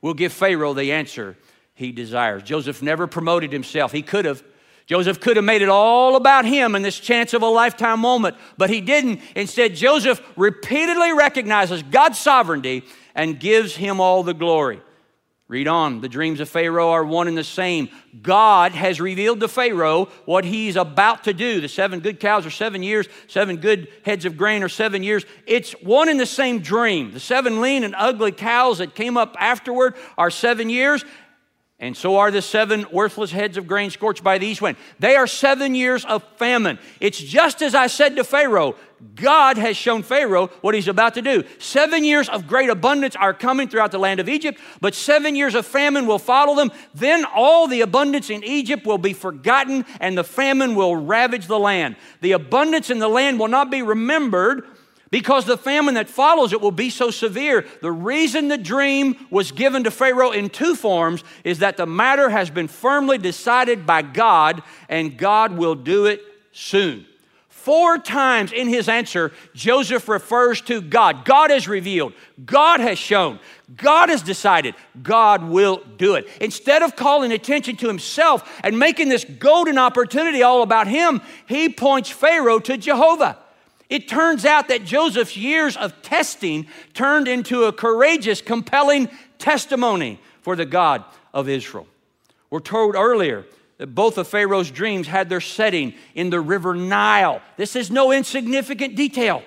will 0.00 0.14
give 0.14 0.32
Pharaoh 0.32 0.74
the 0.74 0.92
answer 0.92 1.36
he 1.74 1.92
desires. 1.92 2.42
Joseph 2.42 2.82
never 2.82 3.06
promoted 3.06 3.52
himself. 3.52 3.92
He 3.92 4.02
could 4.02 4.24
have. 4.24 4.42
Joseph 4.86 5.20
could 5.20 5.36
have 5.36 5.44
made 5.44 5.62
it 5.62 5.68
all 5.68 6.16
about 6.16 6.44
him 6.44 6.74
and 6.74 6.84
this 6.84 6.98
chance 6.98 7.32
of 7.34 7.42
a 7.42 7.46
lifetime 7.46 8.00
moment, 8.00 8.36
but 8.58 8.68
he 8.68 8.80
didn't. 8.80 9.20
Instead, 9.36 9.76
Joseph 9.76 10.20
repeatedly 10.36 11.12
recognizes 11.12 11.82
God's 11.84 12.18
sovereignty 12.18 12.84
and 13.14 13.38
gives 13.38 13.76
him 13.76 14.00
all 14.00 14.22
the 14.22 14.34
glory. 14.34 14.82
Read 15.52 15.68
on. 15.68 16.00
The 16.00 16.08
dreams 16.08 16.40
of 16.40 16.48
Pharaoh 16.48 16.92
are 16.92 17.04
one 17.04 17.28
and 17.28 17.36
the 17.36 17.44
same. 17.44 17.90
God 18.22 18.72
has 18.72 19.02
revealed 19.02 19.40
to 19.40 19.48
Pharaoh 19.48 20.06
what 20.24 20.46
he's 20.46 20.76
about 20.76 21.24
to 21.24 21.34
do. 21.34 21.60
The 21.60 21.68
seven 21.68 22.00
good 22.00 22.18
cows 22.20 22.46
are 22.46 22.50
seven 22.50 22.82
years, 22.82 23.06
seven 23.28 23.58
good 23.58 23.88
heads 24.02 24.24
of 24.24 24.38
grain 24.38 24.62
are 24.62 24.70
seven 24.70 25.02
years. 25.02 25.26
It's 25.46 25.72
one 25.72 26.08
and 26.08 26.18
the 26.18 26.24
same 26.24 26.60
dream. 26.60 27.12
The 27.12 27.20
seven 27.20 27.60
lean 27.60 27.84
and 27.84 27.94
ugly 27.98 28.32
cows 28.32 28.78
that 28.78 28.94
came 28.94 29.18
up 29.18 29.36
afterward 29.38 29.94
are 30.16 30.30
seven 30.30 30.70
years. 30.70 31.04
And 31.82 31.96
so 31.96 32.18
are 32.18 32.30
the 32.30 32.40
seven 32.40 32.86
worthless 32.92 33.32
heads 33.32 33.56
of 33.56 33.66
grain 33.66 33.90
scorched 33.90 34.22
by 34.22 34.38
the 34.38 34.46
east 34.46 34.62
wind. 34.62 34.76
They 35.00 35.16
are 35.16 35.26
seven 35.26 35.74
years 35.74 36.04
of 36.04 36.22
famine. 36.36 36.78
It's 37.00 37.18
just 37.18 37.60
as 37.60 37.74
I 37.74 37.88
said 37.88 38.14
to 38.16 38.24
Pharaoh 38.24 38.76
God 39.16 39.58
has 39.58 39.76
shown 39.76 40.04
Pharaoh 40.04 40.46
what 40.60 40.76
he's 40.76 40.86
about 40.86 41.14
to 41.14 41.22
do. 41.22 41.42
Seven 41.58 42.04
years 42.04 42.28
of 42.28 42.46
great 42.46 42.70
abundance 42.70 43.16
are 43.16 43.34
coming 43.34 43.68
throughout 43.68 43.90
the 43.90 43.98
land 43.98 44.20
of 44.20 44.28
Egypt, 44.28 44.60
but 44.80 44.94
seven 44.94 45.34
years 45.34 45.56
of 45.56 45.66
famine 45.66 46.06
will 46.06 46.20
follow 46.20 46.54
them. 46.54 46.70
Then 46.94 47.24
all 47.24 47.66
the 47.66 47.80
abundance 47.80 48.30
in 48.30 48.44
Egypt 48.44 48.86
will 48.86 48.98
be 48.98 49.12
forgotten, 49.12 49.84
and 49.98 50.16
the 50.16 50.22
famine 50.22 50.76
will 50.76 50.94
ravage 50.94 51.48
the 51.48 51.58
land. 51.58 51.96
The 52.20 52.30
abundance 52.30 52.90
in 52.90 53.00
the 53.00 53.08
land 53.08 53.40
will 53.40 53.48
not 53.48 53.72
be 53.72 53.82
remembered 53.82 54.68
because 55.12 55.44
the 55.44 55.58
famine 55.58 55.94
that 55.94 56.08
follows 56.08 56.54
it 56.54 56.60
will 56.62 56.72
be 56.72 56.88
so 56.88 57.10
severe. 57.10 57.66
The 57.82 57.92
reason 57.92 58.48
the 58.48 58.56
dream 58.56 59.26
was 59.30 59.52
given 59.52 59.84
to 59.84 59.90
Pharaoh 59.90 60.30
in 60.30 60.48
two 60.48 60.74
forms 60.74 61.22
is 61.44 61.58
that 61.58 61.76
the 61.76 61.84
matter 61.84 62.30
has 62.30 62.48
been 62.48 62.66
firmly 62.66 63.18
decided 63.18 63.84
by 63.84 64.00
God, 64.00 64.62
and 64.88 65.18
God 65.18 65.52
will 65.58 65.74
do 65.74 66.06
it 66.06 66.22
soon. 66.52 67.04
Four 67.50 67.98
times 67.98 68.52
in 68.52 68.68
his 68.68 68.88
answer, 68.88 69.32
Joseph 69.54 70.08
refers 70.08 70.62
to 70.62 70.80
God. 70.80 71.26
God 71.26 71.50
has 71.50 71.68
revealed, 71.68 72.14
God 72.42 72.80
has 72.80 72.98
shown, 72.98 73.38
God 73.76 74.08
has 74.08 74.22
decided, 74.22 74.74
God 75.02 75.44
will 75.44 75.82
do 75.98 76.14
it. 76.14 76.26
Instead 76.40 76.82
of 76.82 76.96
calling 76.96 77.32
attention 77.32 77.76
to 77.76 77.86
himself 77.86 78.60
and 78.64 78.78
making 78.78 79.10
this 79.10 79.26
golden 79.26 79.76
opportunity 79.76 80.42
all 80.42 80.62
about 80.62 80.88
him, 80.88 81.20
he 81.46 81.68
points 81.68 82.08
Pharaoh 82.08 82.60
to 82.60 82.78
Jehovah. 82.78 83.41
It 83.92 84.08
turns 84.08 84.46
out 84.46 84.68
that 84.68 84.86
Joseph's 84.86 85.36
years 85.36 85.76
of 85.76 86.00
testing 86.00 86.66
turned 86.94 87.28
into 87.28 87.64
a 87.64 87.74
courageous, 87.74 88.40
compelling 88.40 89.10
testimony 89.36 90.18
for 90.40 90.56
the 90.56 90.64
God 90.64 91.04
of 91.34 91.46
Israel. 91.46 91.86
We're 92.48 92.60
told 92.60 92.94
earlier 92.94 93.44
that 93.76 93.88
both 93.88 94.16
of 94.16 94.26
Pharaoh's 94.26 94.70
dreams 94.70 95.08
had 95.08 95.28
their 95.28 95.42
setting 95.42 95.92
in 96.14 96.30
the 96.30 96.40
river 96.40 96.74
Nile. 96.74 97.42
This 97.58 97.76
is 97.76 97.90
no 97.90 98.12
insignificant 98.12 98.94
detail. 98.94 99.42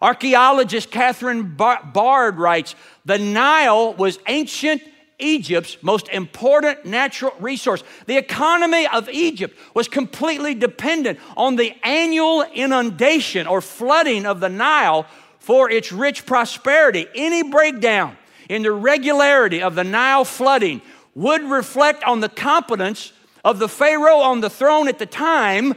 Archaeologist 0.00 0.90
Kathryn 0.90 1.54
Bard 1.54 2.38
writes 2.38 2.74
The 3.04 3.18
Nile 3.18 3.92
was 3.92 4.18
ancient 4.26 4.80
Egypt's 5.20 5.76
most 5.82 6.08
important 6.08 6.84
natural 6.84 7.32
resource. 7.38 7.84
The 8.06 8.16
economy 8.16 8.86
of 8.86 9.08
Egypt 9.08 9.56
was 9.74 9.88
completely 9.88 10.54
dependent 10.54 11.18
on 11.36 11.56
the 11.56 11.74
annual 11.84 12.42
inundation 12.54 13.46
or 13.46 13.60
flooding 13.60 14.26
of 14.26 14.40
the 14.40 14.48
Nile 14.48 15.06
for 15.38 15.70
its 15.70 15.92
rich 15.92 16.26
prosperity. 16.26 17.06
Any 17.14 17.42
breakdown 17.42 18.16
in 18.48 18.62
the 18.62 18.72
regularity 18.72 19.62
of 19.62 19.74
the 19.74 19.84
Nile 19.84 20.24
flooding 20.24 20.82
would 21.14 21.42
reflect 21.42 22.04
on 22.04 22.20
the 22.20 22.28
competence 22.28 23.12
of 23.44 23.58
the 23.58 23.68
Pharaoh 23.68 24.18
on 24.18 24.40
the 24.40 24.50
throne 24.50 24.88
at 24.88 24.98
the 24.98 25.06
time 25.06 25.74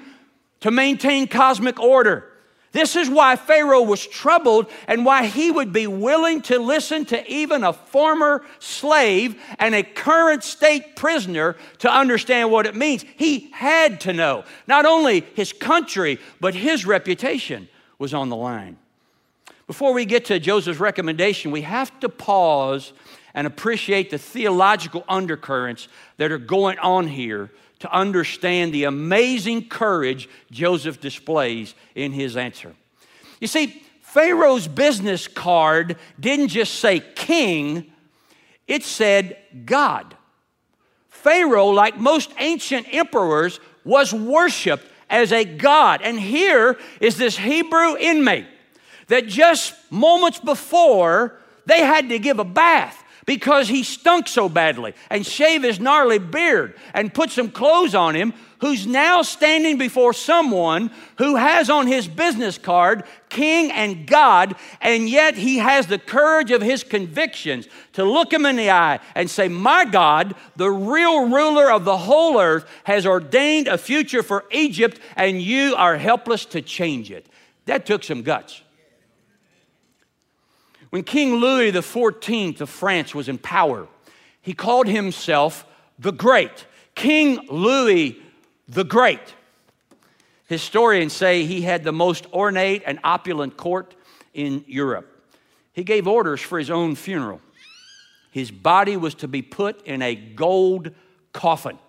to 0.61 0.71
maintain 0.71 1.27
cosmic 1.27 1.79
order. 1.79 2.32
This 2.73 2.95
is 2.95 3.07
why 3.07 3.35
Pharaoh 3.35 3.83
was 3.83 4.05
troubled 4.05 4.69
and 4.87 5.05
why 5.05 5.27
he 5.27 5.51
would 5.51 5.71
be 5.71 5.85
willing 5.85 6.41
to 6.43 6.57
listen 6.57 7.05
to 7.05 7.31
even 7.31 7.63
a 7.63 7.71
former 7.71 8.43
slave 8.57 9.39
and 9.59 9.75
a 9.75 9.83
current 9.83 10.43
state 10.43 10.95
prisoner 10.95 11.55
to 11.79 11.93
understand 11.93 12.51
what 12.51 12.65
it 12.65 12.75
means. 12.75 13.05
He 13.15 13.51
had 13.51 14.01
to 14.01 14.13
know. 14.13 14.43
Not 14.67 14.87
only 14.87 15.21
his 15.35 15.53
country, 15.53 16.19
but 16.41 16.55
his 16.55 16.83
reputation 16.83 17.69
was 17.99 18.11
on 18.11 18.29
the 18.29 18.35
line. 18.35 18.77
Before 19.67 19.93
we 19.93 20.05
get 20.05 20.25
to 20.25 20.39
Joseph's 20.39 20.79
recommendation, 20.79 21.51
we 21.51 21.61
have 21.61 21.97
to 21.99 22.09
pause 22.09 22.91
and 23.35 23.45
appreciate 23.45 24.09
the 24.09 24.17
theological 24.17 25.05
undercurrents 25.07 25.87
that 26.17 26.31
are 26.31 26.39
going 26.39 26.79
on 26.79 27.07
here 27.07 27.51
to 27.83 27.93
understand 27.93 28.73
the 28.73 28.85
amazing 28.85 29.67
courage 29.67 30.29
Joseph 30.49 31.01
displays 31.01 31.75
in 31.95 32.13
his 32.13 32.37
answer. 32.37 32.73
You 33.41 33.47
see, 33.47 33.83
Pharaoh's 33.99 34.69
business 34.69 35.27
card 35.27 35.97
didn't 36.17 36.47
just 36.47 36.75
say 36.75 37.01
king, 37.01 37.91
it 38.69 38.85
said 38.85 39.35
God. 39.65 40.15
Pharaoh, 41.09 41.71
like 41.71 41.97
most 41.97 42.31
ancient 42.39 42.87
emperors, 42.89 43.59
was 43.83 44.13
worshiped 44.13 44.85
as 45.09 45.33
a 45.33 45.43
god. 45.43 46.01
And 46.03 46.17
here 46.17 46.79
is 47.01 47.17
this 47.17 47.37
Hebrew 47.37 47.97
inmate 47.97 48.47
that 49.07 49.27
just 49.27 49.73
moments 49.91 50.39
before 50.39 51.37
they 51.65 51.79
had 51.79 52.07
to 52.07 52.17
give 52.17 52.39
a 52.39 52.45
bath 52.45 53.02
because 53.25 53.67
he 53.67 53.83
stunk 53.83 54.27
so 54.27 54.49
badly 54.49 54.93
and 55.09 55.25
shave 55.25 55.63
his 55.63 55.79
gnarly 55.79 56.19
beard 56.19 56.75
and 56.93 57.13
put 57.13 57.29
some 57.29 57.49
clothes 57.49 57.95
on 57.95 58.15
him 58.15 58.33
who's 58.63 58.87
now 58.87 59.21
standing 59.21 59.77
before 59.77 60.13
someone 60.13 60.89
who 61.17 61.35
has 61.35 61.69
on 61.69 61.85
his 61.85 62.07
business 62.07 62.57
card 62.57 63.03
king 63.29 63.71
and 63.71 64.07
God, 64.07 64.55
and 64.79 65.09
yet 65.09 65.35
he 65.35 65.57
has 65.57 65.87
the 65.87 65.99
courage 65.99 66.49
of 66.51 66.61
his 66.61 66.83
convictions 66.83 67.67
to 67.93 68.05
look 68.05 68.31
him 68.31 68.45
in 68.45 68.55
the 68.55 68.71
eye 68.71 68.99
and 69.15 69.29
say, 69.29 69.49
My 69.49 69.83
God, 69.83 70.35
the 70.55 70.71
real 70.71 71.29
ruler 71.29 71.69
of 71.69 71.83
the 71.83 71.97
whole 71.97 72.39
earth, 72.39 72.65
has 72.85 73.05
ordained 73.05 73.67
a 73.67 73.77
future 73.77 74.23
for 74.23 74.45
Egypt, 74.51 74.97
and 75.17 75.41
you 75.41 75.75
are 75.75 75.97
helpless 75.97 76.45
to 76.45 76.61
change 76.61 77.11
it. 77.11 77.27
That 77.65 77.85
took 77.85 78.03
some 78.03 78.23
guts. 78.23 78.62
When 80.93 81.01
King 81.01 81.37
Louis 81.37 81.71
XIV 81.71 82.61
of 82.61 82.69
France 82.69 83.15
was 83.15 83.27
in 83.27 83.39
power, 83.39 83.87
he 84.43 84.53
called 84.53 84.85
himself 84.85 85.65
the 85.97 86.11
Great. 86.11 86.67
King 86.93 87.47
Louis 87.49 88.21
the 88.67 88.83
Great. 88.83 89.33
Historians 90.45 91.11
say 91.11 91.45
he 91.45 91.63
had 91.63 91.83
the 91.83 91.91
most 91.91 92.27
ornate 92.31 92.83
and 92.85 92.99
opulent 93.03 93.57
court 93.57 93.95
in 94.35 94.63
Europe. 94.67 95.09
He 95.71 95.83
gave 95.83 96.07
orders 96.07 96.41
for 96.41 96.59
his 96.59 96.69
own 96.69 96.93
funeral. 96.93 97.41
His 98.29 98.51
body 98.51 98.95
was 98.95 99.15
to 99.15 99.27
be 99.27 99.41
put 99.41 99.83
in 99.87 100.03
a 100.03 100.13
gold 100.13 100.91
coffin. 101.31 101.79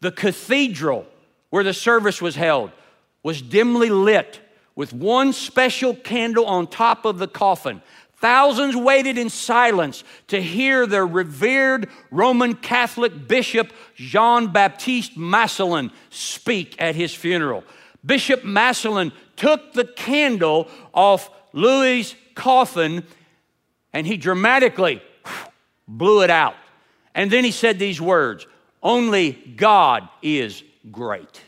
The 0.00 0.10
cathedral 0.10 1.04
where 1.50 1.64
the 1.64 1.74
service 1.74 2.22
was 2.22 2.36
held 2.36 2.70
was 3.22 3.42
dimly 3.42 3.90
lit 3.90 4.40
with 4.74 4.94
one 4.94 5.34
special 5.34 5.94
candle 5.94 6.46
on 6.46 6.66
top 6.66 7.04
of 7.04 7.18
the 7.18 7.28
coffin 7.28 7.82
Thousands 8.22 8.76
waited 8.76 9.18
in 9.18 9.30
silence 9.30 10.04
to 10.28 10.40
hear 10.40 10.86
their 10.86 11.04
revered 11.04 11.88
Roman 12.12 12.54
Catholic 12.54 13.26
Bishop 13.26 13.72
Jean 13.96 14.52
Baptiste 14.52 15.16
Massillon 15.16 15.90
speak 16.08 16.80
at 16.80 16.94
his 16.94 17.12
funeral. 17.12 17.64
Bishop 18.06 18.44
Massillon 18.44 19.10
took 19.34 19.72
the 19.72 19.84
candle 19.84 20.68
off 20.94 21.30
Louis' 21.52 22.14
coffin 22.36 23.02
and 23.92 24.06
he 24.06 24.16
dramatically 24.16 25.02
blew 25.88 26.22
it 26.22 26.30
out. 26.30 26.54
And 27.16 27.28
then 27.28 27.42
he 27.42 27.50
said 27.50 27.80
these 27.80 28.00
words 28.00 28.46
Only 28.84 29.32
God 29.32 30.08
is 30.22 30.62
great. 30.92 31.40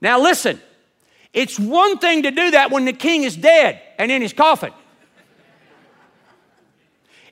Now, 0.00 0.20
listen, 0.20 0.60
it's 1.32 1.58
one 1.58 1.98
thing 1.98 2.22
to 2.22 2.30
do 2.30 2.52
that 2.52 2.70
when 2.70 2.84
the 2.84 2.92
king 2.92 3.24
is 3.24 3.36
dead 3.36 3.82
and 3.98 4.12
in 4.12 4.22
his 4.22 4.32
coffin. 4.32 4.72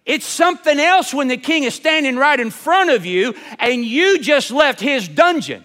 It's 0.04 0.26
something 0.26 0.80
else 0.80 1.14
when 1.14 1.28
the 1.28 1.36
king 1.36 1.62
is 1.62 1.74
standing 1.74 2.16
right 2.16 2.38
in 2.38 2.50
front 2.50 2.90
of 2.90 3.06
you 3.06 3.34
and 3.58 3.84
you 3.84 4.18
just 4.18 4.50
left 4.50 4.80
his 4.80 5.06
dungeon. 5.06 5.64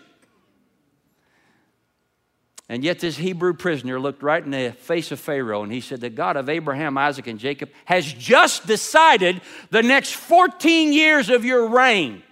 And 2.70 2.84
yet, 2.84 3.00
this 3.00 3.15
Hebrew 3.15 3.53
prisoner 3.53 3.98
looked 3.98 4.22
right 4.22 4.44
in 4.44 4.51
the 4.51 4.74
face 4.79 5.13
of 5.13 5.22
Pharaoh 5.22 5.63
and 5.63 5.72
he 5.72 5.79
said, 5.79 6.01
The 6.01 6.10
God 6.10 6.36
of 6.36 6.50
Abraham, 6.50 6.98
Isaac, 6.98 7.27
and 7.27 7.39
Jacob 7.39 7.70
has 7.86 8.12
just 8.12 8.67
decided 8.67 9.39
the 9.70 9.82
next 9.82 10.15
14 10.15 10.91
years 10.91 11.29
of 11.29 11.46
your 11.46 11.70
reign, 11.70 12.24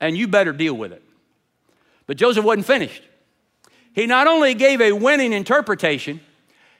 and 0.00 0.16
you 0.16 0.26
better 0.26 0.52
deal 0.52 0.74
with 0.74 0.92
it. 0.92 1.02
But 2.08 2.16
Joseph 2.16 2.44
wasn't 2.44 2.66
finished. 2.66 3.02
He 3.92 4.06
not 4.06 4.26
only 4.26 4.54
gave 4.54 4.80
a 4.80 4.92
winning 4.92 5.32
interpretation, 5.32 6.20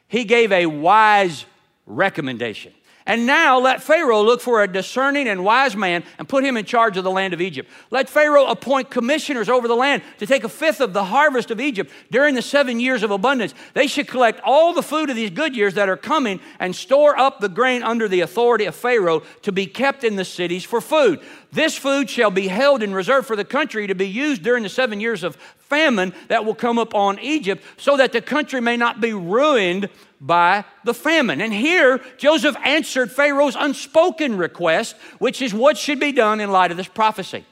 he 0.08 0.24
gave 0.24 0.50
a 0.50 0.66
wise 0.66 1.46
recommendation. 1.86 2.74
And 3.06 3.24
now 3.24 3.60
let 3.60 3.82
Pharaoh 3.82 4.22
look 4.22 4.40
for 4.40 4.62
a 4.62 4.68
discerning 4.68 5.28
and 5.28 5.44
wise 5.44 5.76
man 5.76 6.02
and 6.18 6.28
put 6.28 6.44
him 6.44 6.56
in 6.56 6.64
charge 6.64 6.96
of 6.96 7.04
the 7.04 7.10
land 7.10 7.32
of 7.32 7.40
Egypt. 7.40 7.70
Let 7.92 8.08
Pharaoh 8.08 8.46
appoint 8.46 8.90
commissioners 8.90 9.48
over 9.48 9.68
the 9.68 9.76
land 9.76 10.02
to 10.18 10.26
take 10.26 10.42
a 10.42 10.48
fifth 10.48 10.80
of 10.80 10.92
the 10.92 11.04
harvest 11.04 11.52
of 11.52 11.60
Egypt 11.60 11.92
during 12.10 12.34
the 12.34 12.42
seven 12.42 12.80
years 12.80 13.04
of 13.04 13.12
abundance. 13.12 13.54
They 13.74 13.86
should 13.86 14.08
collect 14.08 14.40
all 14.42 14.72
the 14.72 14.82
food 14.82 15.08
of 15.08 15.14
these 15.14 15.30
good 15.30 15.54
years 15.54 15.74
that 15.74 15.88
are 15.88 15.96
coming 15.96 16.40
and 16.58 16.74
store 16.74 17.16
up 17.16 17.38
the 17.38 17.48
grain 17.48 17.84
under 17.84 18.08
the 18.08 18.22
authority 18.22 18.64
of 18.64 18.74
Pharaoh 18.74 19.22
to 19.42 19.52
be 19.52 19.66
kept 19.66 20.02
in 20.02 20.16
the 20.16 20.24
cities 20.24 20.64
for 20.64 20.80
food. 20.80 21.20
This 21.52 21.78
food 21.78 22.10
shall 22.10 22.32
be 22.32 22.48
held 22.48 22.82
in 22.82 22.92
reserve 22.92 23.24
for 23.24 23.36
the 23.36 23.44
country 23.44 23.86
to 23.86 23.94
be 23.94 24.08
used 24.08 24.42
during 24.42 24.64
the 24.64 24.68
seven 24.68 25.00
years 25.00 25.22
of 25.22 25.36
famine 25.68 26.14
that 26.28 26.44
will 26.44 26.54
come 26.54 26.78
upon 26.78 27.18
Egypt, 27.18 27.62
so 27.76 27.96
that 27.96 28.12
the 28.12 28.20
country 28.20 28.60
may 28.60 28.76
not 28.76 29.00
be 29.00 29.12
ruined 29.12 29.88
by 30.20 30.64
the 30.84 30.94
famine. 30.94 31.40
And 31.40 31.52
here, 31.52 32.00
Joseph 32.16 32.56
answered 32.64 33.12
Pharaoh's 33.12 33.56
unspoken 33.58 34.36
request, 34.36 34.96
which 35.18 35.42
is 35.42 35.52
what 35.52 35.76
should 35.76 36.00
be 36.00 36.12
done 36.12 36.40
in 36.40 36.50
light 36.50 36.70
of 36.70 36.76
this 36.76 36.88
prophecy. 36.88 37.44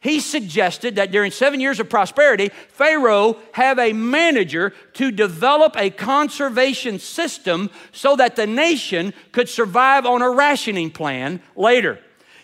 He 0.00 0.20
suggested 0.20 0.94
that 0.94 1.10
during 1.10 1.32
seven 1.32 1.58
years 1.58 1.80
of 1.80 1.90
prosperity, 1.90 2.50
Pharaoh 2.68 3.36
have 3.52 3.80
a 3.80 3.92
manager 3.92 4.72
to 4.94 5.10
develop 5.10 5.76
a 5.76 5.90
conservation 5.90 7.00
system 7.00 7.68
so 7.90 8.14
that 8.14 8.36
the 8.36 8.46
nation 8.46 9.12
could 9.32 9.48
survive 9.48 10.06
on 10.06 10.22
a 10.22 10.30
rationing 10.30 10.92
plan 10.92 11.42
later. 11.56 11.98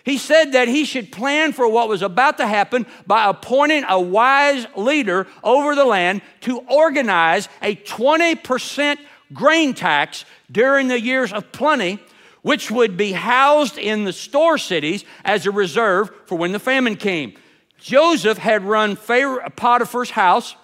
He 0.05 0.19
said 0.19 0.53
that 0.53 0.69
he 0.69 0.85
should 0.85 1.11
plan 1.11 1.53
for 1.53 1.67
what 1.67 1.89
was 1.89 2.03
about 2.03 2.37
to 2.37 2.47
happen 2.47 2.87
by 3.07 3.29
appointing 3.29 3.85
a 3.89 3.99
wise 3.99 4.67
leader 4.77 5.27
over 5.43 5.75
the 5.75 5.87
land 5.87 6.21
to 6.43 6.59
organize 6.61 7.49
a 7.63 7.75
20% 7.75 8.99
grain 9.33 9.73
tax 9.73 10.27
during 10.53 10.89
the 10.89 11.01
years 11.01 11.33
of 11.33 11.51
plenty, 11.53 11.99
which 12.43 12.71
would 12.71 12.99
be 12.99 13.13
housed 13.13 13.79
in 13.79 14.05
the 14.05 14.13
store 14.13 14.59
cities 14.59 15.07
as 15.25 15.47
a 15.47 15.51
reserve 15.51 16.11
for 16.27 16.37
when 16.37 16.53
the 16.53 16.59
famine 16.59 16.97
came. 16.97 17.33
Joseph 17.79 18.39
had 18.39 18.63
run 18.63 18.97
Potiphar's 18.97 20.11
house 20.11 20.55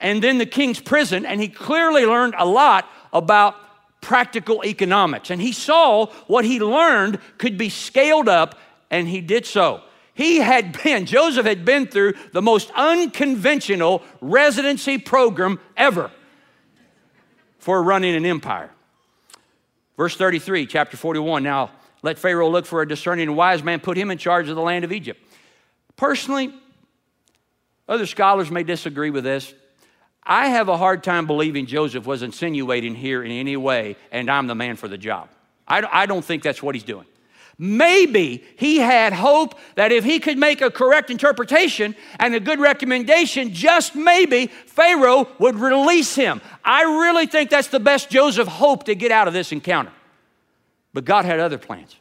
and 0.00 0.22
then 0.22 0.38
the 0.38 0.46
king's 0.46 0.80
prison, 0.80 1.24
and 1.24 1.40
he 1.40 1.48
clearly 1.48 2.04
learned 2.04 2.34
a 2.36 2.44
lot 2.44 2.90
about 3.12 3.54
practical 4.00 4.64
economics. 4.64 5.30
And 5.30 5.40
he 5.40 5.52
saw 5.52 6.06
what 6.26 6.44
he 6.44 6.60
learned 6.60 7.20
could 7.38 7.56
be 7.56 7.68
scaled 7.68 8.28
up, 8.28 8.58
and 8.92 9.08
he 9.08 9.20
did 9.20 9.44
so. 9.44 9.82
He 10.14 10.36
had 10.36 10.80
been, 10.84 11.06
Joseph 11.06 11.46
had 11.46 11.64
been 11.64 11.88
through 11.88 12.14
the 12.32 12.42
most 12.42 12.70
unconventional 12.76 14.04
residency 14.20 14.98
program 14.98 15.58
ever 15.76 16.12
for 17.58 17.82
running 17.82 18.14
an 18.14 18.26
empire. 18.26 18.70
Verse 19.96 20.16
33, 20.16 20.66
chapter 20.66 20.96
41. 20.96 21.42
Now, 21.42 21.70
let 22.02 22.18
Pharaoh 22.18 22.50
look 22.50 22.66
for 22.66 22.82
a 22.82 22.88
discerning 22.88 23.28
and 23.28 23.36
wise 23.36 23.62
man, 23.62 23.80
put 23.80 23.96
him 23.96 24.10
in 24.10 24.18
charge 24.18 24.48
of 24.48 24.56
the 24.56 24.62
land 24.62 24.84
of 24.84 24.92
Egypt. 24.92 25.20
Personally, 25.96 26.52
other 27.88 28.06
scholars 28.06 28.50
may 28.50 28.62
disagree 28.62 29.10
with 29.10 29.24
this. 29.24 29.54
I 30.24 30.48
have 30.48 30.68
a 30.68 30.76
hard 30.76 31.02
time 31.02 31.26
believing 31.26 31.66
Joseph 31.66 32.06
was 32.06 32.22
insinuating 32.22 32.94
here 32.94 33.22
in 33.22 33.30
any 33.30 33.56
way, 33.56 33.96
and 34.10 34.30
I'm 34.30 34.46
the 34.46 34.54
man 34.54 34.76
for 34.76 34.88
the 34.88 34.98
job. 34.98 35.28
I, 35.66 35.86
I 35.90 36.06
don't 36.06 36.24
think 36.24 36.42
that's 36.42 36.62
what 36.62 36.74
he's 36.74 36.84
doing. 36.84 37.06
Maybe 37.64 38.42
he 38.56 38.78
had 38.78 39.12
hope 39.12 39.54
that 39.76 39.92
if 39.92 40.02
he 40.02 40.18
could 40.18 40.36
make 40.36 40.60
a 40.60 40.68
correct 40.68 41.10
interpretation 41.10 41.94
and 42.18 42.34
a 42.34 42.40
good 42.40 42.58
recommendation, 42.58 43.54
just 43.54 43.94
maybe 43.94 44.48
Pharaoh 44.48 45.28
would 45.38 45.54
release 45.54 46.16
him. 46.16 46.40
I 46.64 46.82
really 46.82 47.26
think 47.26 47.50
that's 47.50 47.68
the 47.68 47.78
best 47.78 48.10
Joseph 48.10 48.48
hoped 48.48 48.86
to 48.86 48.96
get 48.96 49.12
out 49.12 49.28
of 49.28 49.32
this 49.32 49.52
encounter. 49.52 49.92
But 50.92 51.04
God 51.04 51.24
had 51.24 51.38
other 51.38 51.56
plans. 51.56 51.94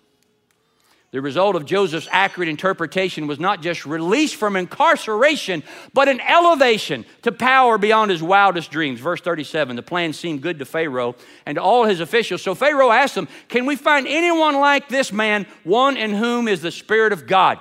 The 1.12 1.22
result 1.22 1.58
of 1.58 1.66
Joseph's 1.66 2.08
accurate 2.10 2.48
interpretation 2.48 3.28
was 3.28 3.38
not 3.38 3.62
just 3.62 3.86
release 3.86 4.32
from 4.32 4.56
incarceration, 4.56 5.62
but 5.94 6.08
an 6.08 6.22
elevation 6.22 7.06
to 7.24 7.34
power 7.34 7.78
beyond 7.78 8.12
his 8.12 8.24
wildest 8.24 8.72
dreams. 8.72 9.02
Verse 9.02 9.20
37 9.20 9.76
the 9.76 9.84
plan 9.84 10.14
seemed 10.14 10.42
good 10.42 10.60
to 10.60 10.66
Pharaoh 10.66 11.16
and 11.46 11.56
to 11.56 11.62
all 11.62 11.84
his 11.84 12.00
officials. 12.00 12.42
So 12.42 12.56
Pharaoh 12.56 12.92
asked 12.92 13.16
them, 13.16 13.28
Can 13.50 13.66
we 13.66 13.76
find 13.76 14.08
anyone 14.08 14.56
like 14.56 14.88
this 14.88 15.12
man, 15.12 15.46
one 15.66 15.98
in 15.98 16.14
whom 16.14 16.48
is 16.48 16.62
the 16.62 16.72
Spirit 16.72 17.12
of 17.12 17.28
God? 17.28 17.60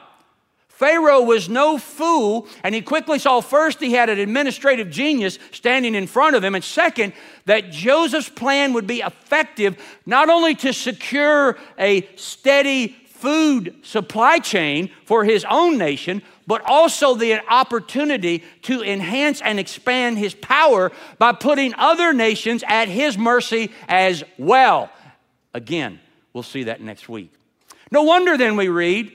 Pharaoh 0.69 1.21
was 1.21 1.49
no 1.49 1.77
fool, 1.77 2.47
and 2.63 2.75
he 2.75 2.81
quickly 2.81 3.19
saw 3.19 3.43
first 3.43 3.81
he 3.81 3.93
had 3.93 4.09
an 4.09 4.19
administrative 4.19 4.89
genius 4.89 5.39
standing 5.51 5.95
in 5.95 6.07
front 6.07 6.37
of 6.37 6.43
him, 6.43 6.55
and 6.55 6.65
second, 6.65 7.13
that 7.45 7.71
Joseph's 7.71 8.31
plan 8.31 8.73
would 8.73 8.87
be 8.87 9.01
effective 9.01 9.77
not 10.07 10.31
only 10.31 10.55
to 10.55 10.73
secure 10.73 11.59
a 11.79 12.09
steady 12.17 12.97
food 13.21 13.75
supply 13.83 14.39
chain 14.39 14.91
for 15.05 15.25
his 15.25 15.45
own 15.49 15.79
nation, 15.79 16.23
but 16.47 16.63
also 16.65 17.15
the 17.15 17.41
opportunity 17.53 18.43
to 18.63 18.83
enhance 18.83 19.41
and 19.41 19.61
expand 19.61 20.19
his 20.19 20.35
power 20.35 20.91
by 21.19 21.33
putting 21.33 21.75
other 21.77 22.13
nations 22.13 22.65
at 22.67 22.89
his 22.89 23.17
mercy 23.19 23.71
as 23.89 24.25
well. 24.39 24.91
Again, 25.55 26.01
we'll 26.33 26.43
see 26.43 26.65
that 26.65 26.81
next 26.81 27.09
week. 27.09 27.33
No 27.91 28.03
wonder 28.03 28.37
then 28.37 28.57
we 28.57 28.69
read 28.69 29.13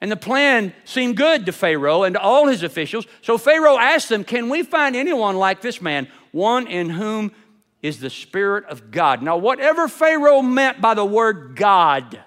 And 0.00 0.12
the 0.12 0.16
plan 0.16 0.74
seemed 0.84 1.16
good 1.16 1.46
to 1.46 1.52
Pharaoh 1.52 2.02
and 2.02 2.14
to 2.14 2.20
all 2.20 2.46
his 2.46 2.62
officials. 2.62 3.06
So 3.22 3.38
Pharaoh 3.38 3.78
asked 3.78 4.10
them, 4.10 4.22
Can 4.22 4.50
we 4.50 4.62
find 4.62 4.94
anyone 4.94 5.36
like 5.36 5.62
this 5.62 5.80
man, 5.80 6.08
one 6.30 6.66
in 6.66 6.90
whom 6.90 7.32
is 7.80 8.00
the 8.00 8.10
Spirit 8.10 8.66
of 8.66 8.90
God? 8.90 9.22
Now, 9.22 9.38
whatever 9.38 9.88
Pharaoh 9.88 10.42
meant 10.42 10.82
by 10.82 10.92
the 10.92 11.06
word 11.06 11.56
God, 11.56 12.20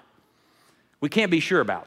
we 1.00 1.08
can't 1.08 1.30
be 1.30 1.40
sure 1.40 1.60
about. 1.60 1.86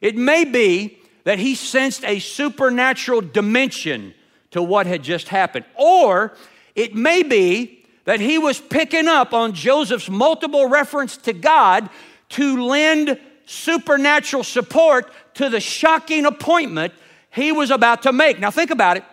It 0.00 0.16
may 0.16 0.44
be 0.44 0.98
that 1.24 1.38
he 1.38 1.54
sensed 1.54 2.04
a 2.04 2.18
supernatural 2.18 3.20
dimension 3.20 4.14
to 4.52 4.62
what 4.62 4.86
had 4.86 5.02
just 5.02 5.28
happened, 5.28 5.66
or 5.74 6.32
it 6.74 6.94
may 6.94 7.22
be 7.22 7.84
that 8.04 8.20
he 8.20 8.38
was 8.38 8.58
picking 8.58 9.08
up 9.08 9.34
on 9.34 9.52
Joseph's 9.52 10.08
multiple 10.08 10.66
reference 10.66 11.16
to 11.18 11.34
God 11.34 11.90
to 12.30 12.64
lend 12.64 13.20
supernatural 13.44 14.44
support 14.44 15.12
to 15.34 15.50
the 15.50 15.60
shocking 15.60 16.24
appointment 16.24 16.94
he 17.30 17.52
was 17.52 17.70
about 17.70 18.02
to 18.02 18.12
make. 18.12 18.38
Now, 18.38 18.50
think 18.50 18.70
about 18.70 18.96
it. 18.96 19.04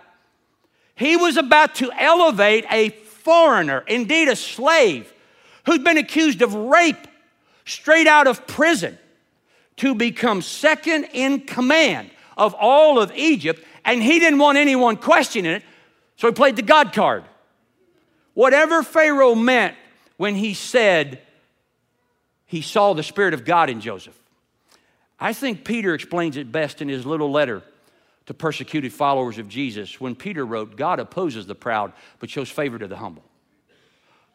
He 0.95 1.17
was 1.17 1.35
about 1.35 1.75
to 1.75 1.91
elevate 1.91 2.65
a 2.71 2.89
foreigner, 2.89 3.83
indeed 3.87 4.29
a 4.29 4.35
slave, 4.35 5.11
who'd 5.65 5.83
been 5.83 5.97
accused 5.97 6.41
of 6.41 6.53
rape 6.53 7.07
straight 7.65 8.07
out 8.07 8.27
of 8.27 8.47
prison, 8.47 8.97
to 9.77 9.93
become 9.93 10.41
second 10.41 11.05
in 11.11 11.41
command 11.41 12.09
of 12.37 12.55
all 12.57 12.97
of 13.01 13.11
Egypt. 13.13 13.61
And 13.83 14.01
he 14.01 14.19
didn't 14.19 14.39
want 14.39 14.57
anyone 14.57 14.95
questioning 14.95 15.51
it, 15.51 15.63
so 16.15 16.27
he 16.27 16.33
played 16.33 16.55
the 16.55 16.61
God 16.61 16.93
card. 16.93 17.25
Whatever 18.33 18.83
Pharaoh 18.83 19.35
meant 19.35 19.75
when 20.15 20.35
he 20.35 20.53
said 20.53 21.19
he 22.45 22.61
saw 22.61 22.93
the 22.93 23.03
Spirit 23.03 23.33
of 23.33 23.43
God 23.43 23.69
in 23.69 23.81
Joseph, 23.81 24.17
I 25.19 25.33
think 25.33 25.65
Peter 25.65 25.93
explains 25.93 26.37
it 26.37 26.51
best 26.51 26.81
in 26.81 26.87
his 26.87 27.05
little 27.05 27.31
letter 27.31 27.61
to 28.27 28.33
persecuted 28.33 28.93
followers 28.93 29.37
of 29.37 29.49
Jesus 29.49 29.99
when 29.99 30.15
Peter 30.15 30.45
wrote, 30.45 30.77
God 30.77 30.99
opposes 30.99 31.47
the 31.47 31.55
proud, 31.55 31.91
but 32.19 32.29
shows 32.29 32.49
favor 32.49 32.79
to 32.79 32.87
the 32.87 32.95
humble. 32.95 33.24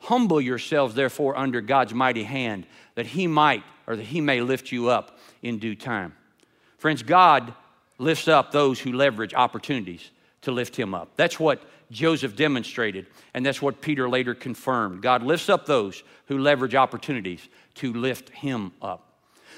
Humble 0.00 0.40
yourselves, 0.40 0.94
therefore, 0.94 1.36
under 1.36 1.60
God's 1.60 1.94
mighty 1.94 2.24
hand, 2.24 2.66
that 2.94 3.06
he 3.06 3.26
might, 3.26 3.62
or 3.86 3.96
that 3.96 4.06
he 4.06 4.20
may 4.20 4.40
lift 4.40 4.72
you 4.72 4.88
up 4.88 5.18
in 5.42 5.58
due 5.58 5.74
time. 5.74 6.14
Friends, 6.78 7.02
God 7.02 7.54
lifts 7.98 8.28
up 8.28 8.50
those 8.50 8.80
who 8.80 8.92
leverage 8.92 9.34
opportunities 9.34 10.10
to 10.42 10.52
lift 10.52 10.74
him 10.74 10.94
up. 10.94 11.10
That's 11.16 11.38
what 11.38 11.62
Joseph 11.90 12.34
demonstrated, 12.34 13.06
and 13.34 13.44
that's 13.44 13.60
what 13.60 13.80
Peter 13.80 14.08
later 14.08 14.34
confirmed. 14.34 15.02
God 15.02 15.22
lifts 15.22 15.48
up 15.48 15.66
those 15.66 16.02
who 16.26 16.38
leverage 16.38 16.74
opportunities 16.74 17.48
to 17.76 17.92
lift 17.92 18.30
him 18.30 18.72
up. 18.80 19.06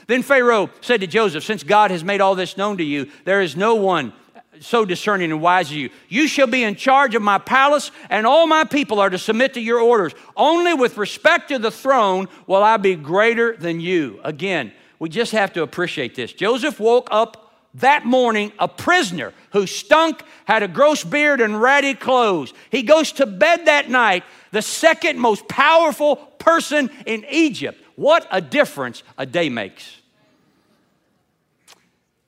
Then 0.07 0.22
Pharaoh 0.22 0.70
said 0.81 1.00
to 1.02 1.07
Joseph, 1.07 1.44
Since 1.44 1.62
God 1.62 1.90
has 1.90 2.02
made 2.02 2.20
all 2.20 2.35
this 2.35 2.57
known 2.57 2.78
to 2.78 2.85
you, 2.85 3.11
there 3.24 3.42
is 3.42 3.57
no 3.57 3.76
one 3.76 4.12
so 4.61 4.85
discerning 4.85 5.33
and 5.33 5.41
wise 5.41 5.67
as 5.67 5.73
you. 5.73 5.91
You 6.09 6.29
shall 6.29 6.47
be 6.47 6.62
in 6.62 6.75
charge 6.75 7.15
of 7.15 7.23
my 7.23 7.38
palace, 7.38 7.91
and 8.11 8.27
all 8.27 8.47
my 8.47 8.65
people 8.65 9.01
are 9.01 9.11
to 9.11 9.19
submit 9.19 9.55
to 9.55 9.61
your 9.61 9.81
orders. 9.81 10.15
Only 10.37 10.75
with 10.75 10.99
respect 10.99 11.49
to 11.49 11.59
the 11.59 11.71
throne 11.71 12.29
will 12.47 12.62
I 12.62 12.77
be 12.77 12.95
greater 12.95 13.57
than 13.57 13.81
you. 13.81 14.21
Again, 14.25 14.73
we 14.99 15.09
just 15.09 15.33
have 15.33 15.53
to 15.55 15.62
appreciate 15.62 16.15
this. 16.15 16.33
Joseph 16.33 16.79
woke 16.79 17.09
up 17.11 17.53
that 17.75 18.05
morning 18.05 18.53
a 18.59 18.69
prisoner 18.69 19.33
who 19.53 19.67
stunk, 19.67 20.23
had 20.45 20.62
a 20.62 20.69
gross 20.69 21.03
beard, 21.03 21.41
and 21.41 21.61
ratty 21.61 21.95
clothes. 21.95 22.53
He 22.71 22.83
goes 22.83 23.12
to 23.12 23.27
bed 23.27 23.65
that 23.65 23.88
night, 23.88 24.25
the 24.51 24.62
second 24.62 25.19
most 25.19 25.49
powerful 25.49 26.17
person 26.17 26.91
in 27.07 27.25
Egypt. 27.31 27.83
What 27.97 28.27
a 28.31 28.43
difference 28.43 29.03
a 29.17 29.25
day 29.25 29.49
makes. 29.49 29.97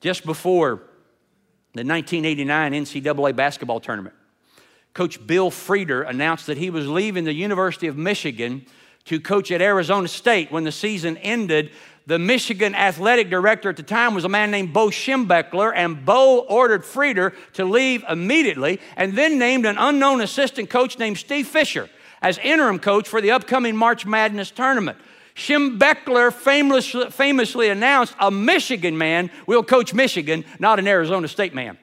Just 0.01 0.25
before 0.25 0.83
the 1.75 1.85
1989 1.85 2.73
NCAA 2.73 3.37
basketball 3.37 3.81
tournament, 3.81 4.15
Coach 4.95 5.25
Bill 5.27 5.51
Frieder 5.51 6.09
announced 6.09 6.47
that 6.47 6.57
he 6.57 6.71
was 6.71 6.87
leaving 6.87 7.25
the 7.25 7.33
University 7.33 7.89
of 7.89 7.97
Michigan 7.97 8.65
to 9.07 9.21
coach 9.21 9.51
at 9.51 9.61
Arizona 9.61 10.09
State 10.09 10.53
when 10.53 10.65
the 10.65 10.73
season 10.73 11.17
ended. 11.19 11.73
The 12.07 12.19
Michigan 12.19 12.75
athletic 12.75 13.29
director 13.29 13.69
at 13.71 13.77
the 13.77 13.83
time 13.83 14.15
was 14.15 14.25
a 14.25 14.29
man 14.29 14.51
named 14.51 14.73
Bo 14.73 14.89
Schembechler, 14.89 15.73
and 15.75 16.05
Bo 16.05 16.41
ordered 16.49 16.85
Frieder 16.85 17.35
to 17.55 17.65
leave 17.65 18.05
immediately 18.09 18.81
and 18.97 19.15
then 19.17 19.39
named 19.39 19.67
an 19.67 19.77
unknown 19.79 20.21
assistant 20.21 20.71
coach 20.71 20.99
named 20.99 21.19
Steve 21.19 21.49
Fisher 21.49 21.91
as 22.23 22.39
interim 22.39 22.79
coach 22.79 23.09
for 23.09 23.21
the 23.21 23.33
upcoming 23.33 23.77
March 23.77 24.07
Madness 24.07 24.51
tournament. 24.51 24.97
Schembechler 25.35 26.33
famously, 26.33 27.11
famously 27.11 27.69
announced 27.69 28.15
a 28.21 28.31
Michigan 28.31 28.97
man 28.97 29.31
will 29.47 29.65
coach 29.65 29.93
Michigan, 29.93 30.45
not 30.59 30.79
an 30.79 30.87
Arizona 30.87 31.27
State 31.27 31.55
man. 31.55 31.77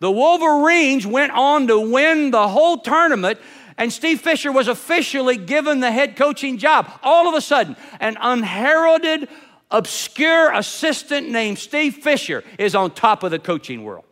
The 0.00 0.10
Wolverines 0.10 1.06
went 1.06 1.32
on 1.32 1.66
to 1.68 1.78
win 1.78 2.30
the 2.30 2.48
whole 2.48 2.78
tournament, 2.78 3.38
and 3.76 3.92
Steve 3.92 4.20
Fisher 4.20 4.50
was 4.50 4.68
officially 4.68 5.36
given 5.36 5.80
the 5.80 5.92
head 5.92 6.16
coaching 6.16 6.58
job. 6.58 6.90
All 7.02 7.28
of 7.28 7.34
a 7.34 7.40
sudden, 7.40 7.76
an 8.00 8.16
unheralded, 8.20 9.28
obscure 9.70 10.52
assistant 10.52 11.28
named 11.30 11.58
Steve 11.58 11.96
Fisher 11.96 12.42
is 12.58 12.74
on 12.74 12.90
top 12.90 13.22
of 13.22 13.30
the 13.30 13.38
coaching 13.38 13.84
world. 13.84 14.04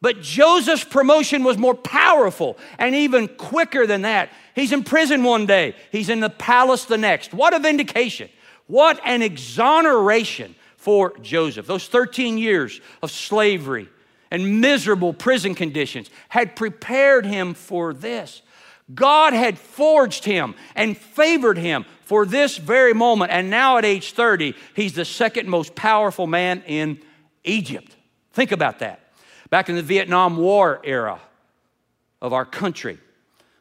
But 0.00 0.22
Joseph's 0.22 0.84
promotion 0.84 1.44
was 1.44 1.58
more 1.58 1.74
powerful 1.74 2.56
and 2.78 2.94
even 2.94 3.28
quicker 3.28 3.86
than 3.86 4.02
that. 4.02 4.30
He's 4.54 4.72
in 4.72 4.84
prison 4.84 5.22
one 5.22 5.46
day, 5.46 5.74
he's 5.92 6.08
in 6.08 6.20
the 6.20 6.30
palace 6.30 6.84
the 6.84 6.98
next. 6.98 7.32
What 7.32 7.54
a 7.54 7.58
vindication! 7.58 8.28
What 8.66 9.00
an 9.04 9.20
exoneration 9.20 10.54
for 10.76 11.18
Joseph. 11.18 11.66
Those 11.66 11.88
13 11.88 12.38
years 12.38 12.80
of 13.02 13.10
slavery 13.10 13.88
and 14.30 14.60
miserable 14.60 15.12
prison 15.12 15.56
conditions 15.56 16.08
had 16.28 16.54
prepared 16.54 17.26
him 17.26 17.54
for 17.54 17.92
this. 17.92 18.42
God 18.94 19.32
had 19.32 19.58
forged 19.58 20.24
him 20.24 20.54
and 20.76 20.96
favored 20.96 21.58
him 21.58 21.84
for 22.02 22.24
this 22.24 22.58
very 22.58 22.92
moment. 22.92 23.32
And 23.32 23.50
now 23.50 23.76
at 23.76 23.84
age 23.84 24.12
30, 24.12 24.54
he's 24.74 24.94
the 24.94 25.04
second 25.04 25.48
most 25.48 25.74
powerful 25.74 26.26
man 26.26 26.62
in 26.66 27.00
Egypt. 27.44 27.96
Think 28.32 28.52
about 28.52 28.78
that. 28.80 29.00
Back 29.48 29.68
in 29.68 29.76
the 29.76 29.82
Vietnam 29.82 30.36
War 30.36 30.80
era 30.84 31.20
of 32.22 32.32
our 32.32 32.44
country, 32.44 32.98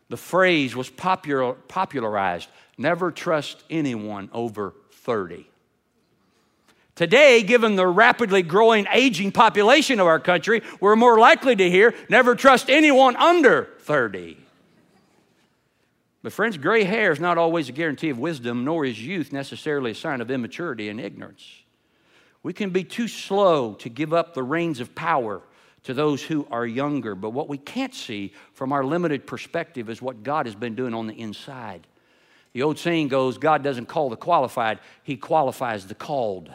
the 0.09 0.17
phrase 0.17 0.75
was 0.75 0.89
popular, 0.89 1.53
popularized 1.53 2.49
never 2.77 3.11
trust 3.11 3.63
anyone 3.69 4.29
over 4.33 4.73
30. 4.91 5.47
Today, 6.95 7.43
given 7.43 7.75
the 7.75 7.87
rapidly 7.87 8.41
growing 8.41 8.85
aging 8.91 9.31
population 9.31 9.99
of 9.99 10.07
our 10.07 10.19
country, 10.19 10.61
we're 10.81 10.97
more 10.97 11.17
likely 11.17 11.55
to 11.55 11.69
hear 11.69 11.93
never 12.09 12.35
trust 12.35 12.69
anyone 12.69 13.15
under 13.15 13.69
30. 13.81 14.37
But, 16.21 16.33
friends, 16.33 16.57
gray 16.57 16.83
hair 16.83 17.13
is 17.13 17.19
not 17.19 17.37
always 17.37 17.69
a 17.69 17.71
guarantee 17.71 18.09
of 18.09 18.19
wisdom, 18.19 18.65
nor 18.65 18.83
is 18.83 19.01
youth 19.01 19.31
necessarily 19.31 19.91
a 19.91 19.95
sign 19.95 20.19
of 20.19 20.29
immaturity 20.29 20.89
and 20.89 20.99
ignorance. 20.99 21.45
We 22.43 22.51
can 22.51 22.71
be 22.71 22.83
too 22.83 23.07
slow 23.07 23.75
to 23.75 23.89
give 23.89 24.13
up 24.13 24.33
the 24.33 24.43
reins 24.43 24.81
of 24.81 24.95
power 24.95 25.41
to 25.83 25.93
those 25.93 26.21
who 26.21 26.47
are 26.51 26.65
younger. 26.65 27.15
But 27.15 27.31
what 27.31 27.49
we 27.49 27.57
can't 27.57 27.93
see 27.93 28.33
from 28.53 28.71
our 28.71 28.83
limited 28.83 29.25
perspective 29.25 29.89
is 29.89 30.01
what 30.01 30.23
God 30.23 30.45
has 30.45 30.55
been 30.55 30.75
doing 30.75 30.93
on 30.93 31.07
the 31.07 31.19
inside. 31.19 31.87
The 32.53 32.63
old 32.63 32.79
saying 32.79 33.09
goes 33.09 33.37
God 33.37 33.63
doesn't 33.63 33.85
call 33.85 34.09
the 34.09 34.15
qualified, 34.15 34.79
He 35.03 35.17
qualifies 35.17 35.87
the 35.87 35.95
called. 35.95 36.53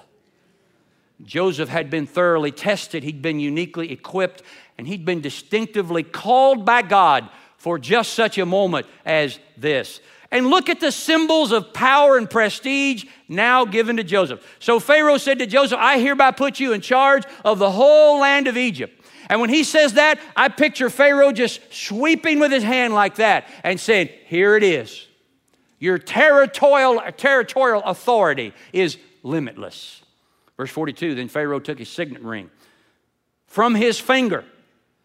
Joseph 1.23 1.69
had 1.69 1.91
been 1.91 2.07
thoroughly 2.07 2.51
tested, 2.51 3.03
he'd 3.05 3.23
been 3.23 3.39
uniquely 3.39 3.93
equipped, 3.93 4.43
and 4.77 4.87
he'd 4.87 5.05
been 5.05 5.21
distinctively 5.21 6.03
called 6.03 6.65
by 6.65 6.83
God 6.83 7.29
for 7.57 7.79
just 7.79 8.15
such 8.15 8.37
a 8.37 8.45
moment 8.45 8.87
as 9.07 9.39
this. 9.57 10.01
And 10.31 10.49
look 10.49 10.69
at 10.69 10.81
the 10.81 10.91
symbols 10.91 11.53
of 11.53 11.73
power 11.73 12.17
and 12.17 12.29
prestige 12.29 13.05
now 13.29 13.65
given 13.65 13.97
to 13.99 14.05
Joseph. 14.05 14.45
So 14.59 14.81
Pharaoh 14.81 15.17
said 15.17 15.39
to 15.39 15.47
Joseph, 15.47 15.79
I 15.81 15.99
hereby 16.01 16.33
put 16.33 16.59
you 16.59 16.73
in 16.73 16.81
charge 16.81 17.23
of 17.45 17.61
the 17.61 17.71
whole 17.71 18.19
land 18.19 18.49
of 18.49 18.57
Egypt. 18.57 19.01
And 19.29 19.41
when 19.41 19.51
he 19.51 19.65
says 19.65 19.95
that, 19.95 20.21
I 20.37 20.49
picture 20.49 20.91
Pharaoh 20.91 21.33
just 21.33 21.61
sweeping 21.73 22.39
with 22.39 22.53
his 22.53 22.63
hand 22.63 22.95
like 22.95 23.17
that 23.17 23.49
and 23.63 23.79
saying, 23.79 24.11
Here 24.27 24.57
it 24.57 24.63
is. 24.63 25.07
Your 25.79 25.99
territorial, 25.99 27.03
territorial 27.17 27.83
authority 27.83 28.55
is 28.73 28.97
limitless. 29.23 30.03
Verse 30.57 30.71
42 30.71 31.15
Then 31.15 31.29
Pharaoh 31.29 31.61
took 31.61 31.79
his 31.79 31.89
signet 31.89 32.23
ring 32.23 32.51
from 33.47 33.75
his 33.75 34.01
finger, 34.01 34.45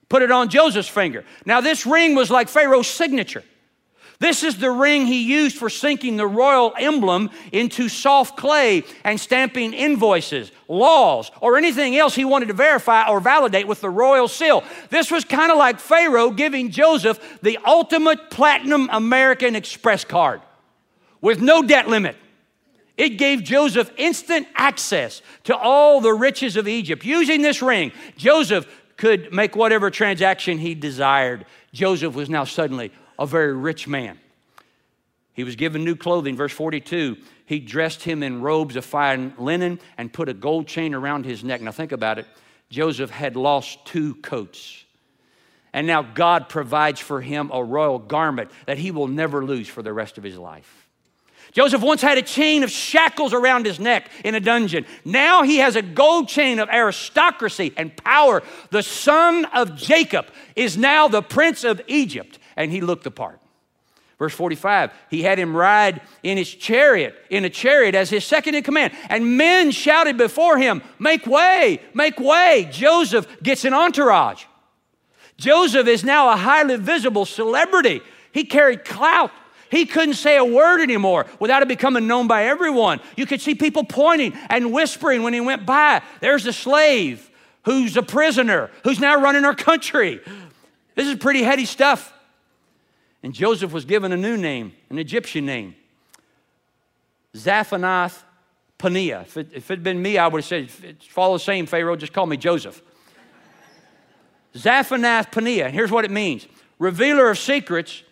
put 0.10 0.22
it 0.22 0.32
on 0.32 0.50
Joseph's 0.50 0.90
finger. 0.90 1.24
Now, 1.46 1.62
this 1.62 1.86
ring 1.86 2.16
was 2.16 2.32
like 2.32 2.50
Pharaoh's 2.50 2.88
signature. 2.88 3.44
This 4.20 4.44
is 4.44 4.58
the 4.58 4.70
ring 4.70 5.06
he 5.06 5.24
used 5.24 5.58
for 5.58 5.70
sinking 5.70 6.18
the 6.18 6.28
royal 6.28 6.74
emblem 6.78 7.30
into 7.54 7.88
soft 7.88 8.36
clay 8.36 8.84
and 9.06 9.18
stamping 9.18 9.74
invoices, 9.74 10.52
laws, 10.68 11.32
or 11.40 11.56
anything 11.56 11.96
else 11.96 12.16
he 12.16 12.26
wanted 12.26 12.50
to 12.50 12.54
verify 12.54 13.08
or 13.08 13.22
validate 13.22 13.66
with 13.66 13.80
the 13.80 13.90
royal 13.90 14.28
seal. 14.28 14.66
This 14.90 15.10
was 15.10 15.24
kind 15.24 15.54
of 15.54 15.58
like 15.58 15.80
Pharaoh 15.80 16.32
giving 16.32 16.70
Joseph 16.70 17.40
the 17.42 17.58
ultimate 17.66 18.30
platinum 18.30 18.90
American 18.92 19.56
Express 19.56 20.04
card 20.04 20.42
with 21.22 21.42
no 21.42 21.64
debt 21.64 21.88
limit. 21.88 22.18
It 22.98 23.12
gave 23.12 23.44
Joseph 23.46 23.90
instant 23.96 24.50
access 24.56 25.22
to 25.46 25.56
all 25.56 26.02
the 26.02 26.14
riches 26.14 26.58
of 26.58 26.68
Egypt. 26.68 27.06
Using 27.06 27.42
this 27.42 27.62
ring, 27.62 27.94
Joseph 28.18 28.68
could 28.98 29.32
make 29.32 29.56
whatever 29.56 29.90
transaction 29.90 30.58
he 30.58 30.76
desired. 30.76 31.46
Joseph 31.72 32.16
was 32.16 32.30
now 32.30 32.44
suddenly 32.44 32.92
a 33.20 33.28
very 33.28 33.54
rich 33.54 33.88
man. 33.88 34.18
He 35.34 35.44
was 35.44 35.56
given 35.56 35.84
new 35.84 35.96
clothing. 35.96 36.36
Verse 36.36 36.54
42 36.54 37.18
He 37.46 37.60
dressed 37.60 38.04
him 38.04 38.24
in 38.24 38.42
robes 38.42 38.76
of 38.76 38.86
fine 38.86 39.34
linen 39.38 39.80
and 39.98 40.12
put 40.12 40.30
a 40.30 40.34
gold 40.34 40.68
chain 40.68 40.96
around 40.96 41.26
his 41.26 41.44
neck. 41.44 41.62
Now, 41.62 41.72
think 41.72 41.92
about 41.92 42.18
it. 42.18 42.26
Joseph 42.70 43.12
had 43.12 43.36
lost 43.36 43.86
two 43.86 44.16
coats. 44.16 44.84
And 45.72 45.86
now 45.86 46.02
God 46.02 46.50
provides 46.50 47.00
for 47.00 47.22
him 47.22 47.52
a 47.54 47.64
royal 47.64 48.00
garment 48.00 48.50
that 48.66 48.80
he 48.80 48.90
will 48.90 49.08
never 49.08 49.46
lose 49.46 49.68
for 49.68 49.84
the 49.84 49.94
rest 49.94 50.18
of 50.18 50.24
his 50.24 50.38
life. 50.38 50.88
Joseph 51.52 51.82
once 51.82 52.02
had 52.02 52.18
a 52.18 52.22
chain 52.22 52.64
of 52.64 52.70
shackles 52.70 53.34
around 53.34 53.66
his 53.66 53.80
neck 53.80 54.10
in 54.24 54.36
a 54.36 54.40
dungeon. 54.40 54.86
Now 55.04 55.44
he 55.44 55.58
has 55.58 55.76
a 55.76 55.82
gold 55.82 56.28
chain 56.28 56.60
of 56.60 56.70
aristocracy 56.70 57.74
and 57.76 57.96
power. 57.98 58.44
The 58.70 58.84
son 58.84 59.46
of 59.46 59.76
Jacob 59.76 60.28
is 60.56 60.78
now 60.78 61.08
the 61.08 61.24
prince 61.24 61.64
of 61.64 61.82
Egypt, 61.88 62.39
and 62.60 62.72
he 62.72 62.82
looked 62.82 63.06
the 63.06 63.12
part. 63.12 63.40
Verse 64.20 64.34
45, 64.34 64.92
he 65.10 65.24
had 65.24 65.40
him 65.40 65.56
ride 65.56 66.02
in 66.24 66.38
his 66.38 66.54
chariot, 66.54 67.16
in 67.30 67.46
a 67.46 67.50
chariot 67.50 67.96
as 67.96 68.10
his 68.10 68.26
second 68.26 68.54
in 68.54 68.64
command. 68.64 68.94
And 69.08 69.38
men 69.38 69.72
shouted 69.72 70.18
before 70.18 70.58
him, 70.58 70.84
Make 71.00 71.26
way, 71.26 71.82
make 71.94 72.20
way. 72.20 72.68
Joseph 72.70 73.26
gets 73.42 73.64
an 73.64 73.74
entourage. 73.74 74.44
Joseph 75.38 75.88
is 75.88 76.04
now 76.04 76.34
a 76.34 76.36
highly 76.36 76.76
visible 76.76 77.26
celebrity. 77.26 78.02
He 78.34 78.44
carried 78.44 78.84
clout. 78.84 79.32
He 79.72 79.86
couldn't 79.86 80.16
say 80.16 80.36
a 80.36 80.44
word 80.44 80.82
anymore 80.82 81.28
without 81.40 81.62
it 81.62 81.70
becoming 81.70 82.08
known 82.08 82.28
by 82.28 82.44
everyone. 82.44 83.00
You 83.16 83.26
could 83.26 83.40
see 83.40 83.56
people 83.56 83.86
pointing 83.86 84.34
and 84.50 84.74
whispering 84.74 85.24
when 85.24 85.34
he 85.34 85.40
went 85.40 85.66
by. 85.66 86.02
There's 86.20 86.46
a 86.46 86.52
slave 86.52 87.32
who's 87.64 87.96
a 87.96 88.04
prisoner, 88.04 88.70
who's 88.84 89.00
now 89.00 89.22
running 89.22 89.46
our 89.46 89.56
country. 89.56 90.20
This 90.96 91.08
is 91.08 91.16
pretty 91.16 91.44
heady 91.44 91.64
stuff. 91.64 92.14
And 93.22 93.34
Joseph 93.34 93.72
was 93.72 93.86
given 93.86 94.12
a 94.12 94.18
new 94.18 94.38
name, 94.38 94.74
an 94.90 94.98
Egyptian 94.98 95.46
name 95.46 95.76
Zaphanath 97.36 98.24
Paneah. 98.78 99.22
If 99.24 99.38
it, 99.38 99.64
had 99.68 99.84
been 99.84 100.02
me, 100.02 100.18
I 100.18 100.28
would 100.28 100.40
have 100.40 100.46
said, 100.46 100.72
follow 101.04 101.36
the 101.36 101.44
same 101.44 101.66
Pharaoh, 101.66 101.96
just 101.96 102.14
call 102.14 102.26
me 102.26 102.38
Joseph. 102.38 102.82
Zaphanath 104.56 105.32
Paneah. 105.32 105.70
Here's 105.70 105.92
what 105.92 106.06
it 106.06 106.12
means 106.12 106.48
revealer 106.80 107.30
of 107.30 107.38
secrets, 107.38 108.04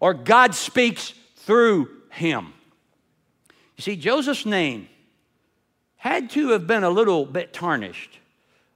or 0.00 0.14
God 0.14 0.54
speaks 0.54 1.12
through 1.36 1.88
him. 2.10 2.54
You 3.76 3.82
see, 3.82 3.96
Joseph's 3.96 4.46
name 4.46 4.88
had 5.96 6.30
to 6.30 6.50
have 6.50 6.66
been 6.66 6.84
a 6.84 6.90
little 6.90 7.26
bit 7.26 7.52
tarnished 7.52 8.18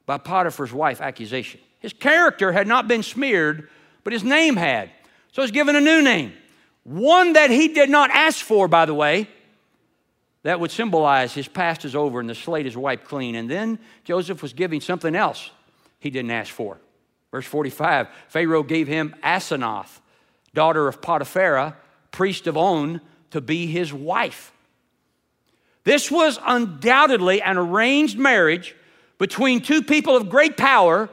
by 0.04 0.18
Potiphar's 0.18 0.72
wife 0.72 1.00
accusation. 1.00 1.60
His 1.80 1.92
character 1.92 2.52
had 2.52 2.66
not 2.66 2.88
been 2.88 3.02
smeared, 3.02 3.68
but 4.04 4.12
his 4.12 4.24
name 4.24 4.56
had. 4.56 4.90
So 5.36 5.42
he's 5.42 5.50
given 5.50 5.76
a 5.76 5.82
new 5.82 6.00
name, 6.00 6.32
one 6.82 7.34
that 7.34 7.50
he 7.50 7.68
did 7.68 7.90
not 7.90 8.08
ask 8.10 8.42
for, 8.42 8.68
by 8.68 8.86
the 8.86 8.94
way. 8.94 9.28
That 10.44 10.60
would 10.60 10.70
symbolize 10.70 11.34
his 11.34 11.46
past 11.46 11.84
is 11.84 11.94
over 11.94 12.20
and 12.20 12.30
the 12.30 12.34
slate 12.34 12.64
is 12.64 12.74
wiped 12.74 13.04
clean. 13.04 13.34
And 13.34 13.50
then 13.50 13.78
Joseph 14.04 14.40
was 14.40 14.54
giving 14.54 14.80
something 14.80 15.14
else 15.14 15.50
he 15.98 16.08
didn't 16.08 16.30
ask 16.30 16.50
for. 16.50 16.78
Verse 17.32 17.44
45 17.44 18.08
Pharaoh 18.28 18.62
gave 18.62 18.88
him 18.88 19.14
Asenath, 19.22 20.00
daughter 20.54 20.88
of 20.88 21.02
Potiphera, 21.02 21.74
priest 22.12 22.46
of 22.46 22.56
On, 22.56 23.02
to 23.30 23.42
be 23.42 23.66
his 23.66 23.92
wife. 23.92 24.54
This 25.84 26.10
was 26.10 26.38
undoubtedly 26.46 27.42
an 27.42 27.58
arranged 27.58 28.16
marriage 28.16 28.74
between 29.18 29.60
two 29.60 29.82
people 29.82 30.16
of 30.16 30.30
great 30.30 30.56
power, 30.56 31.10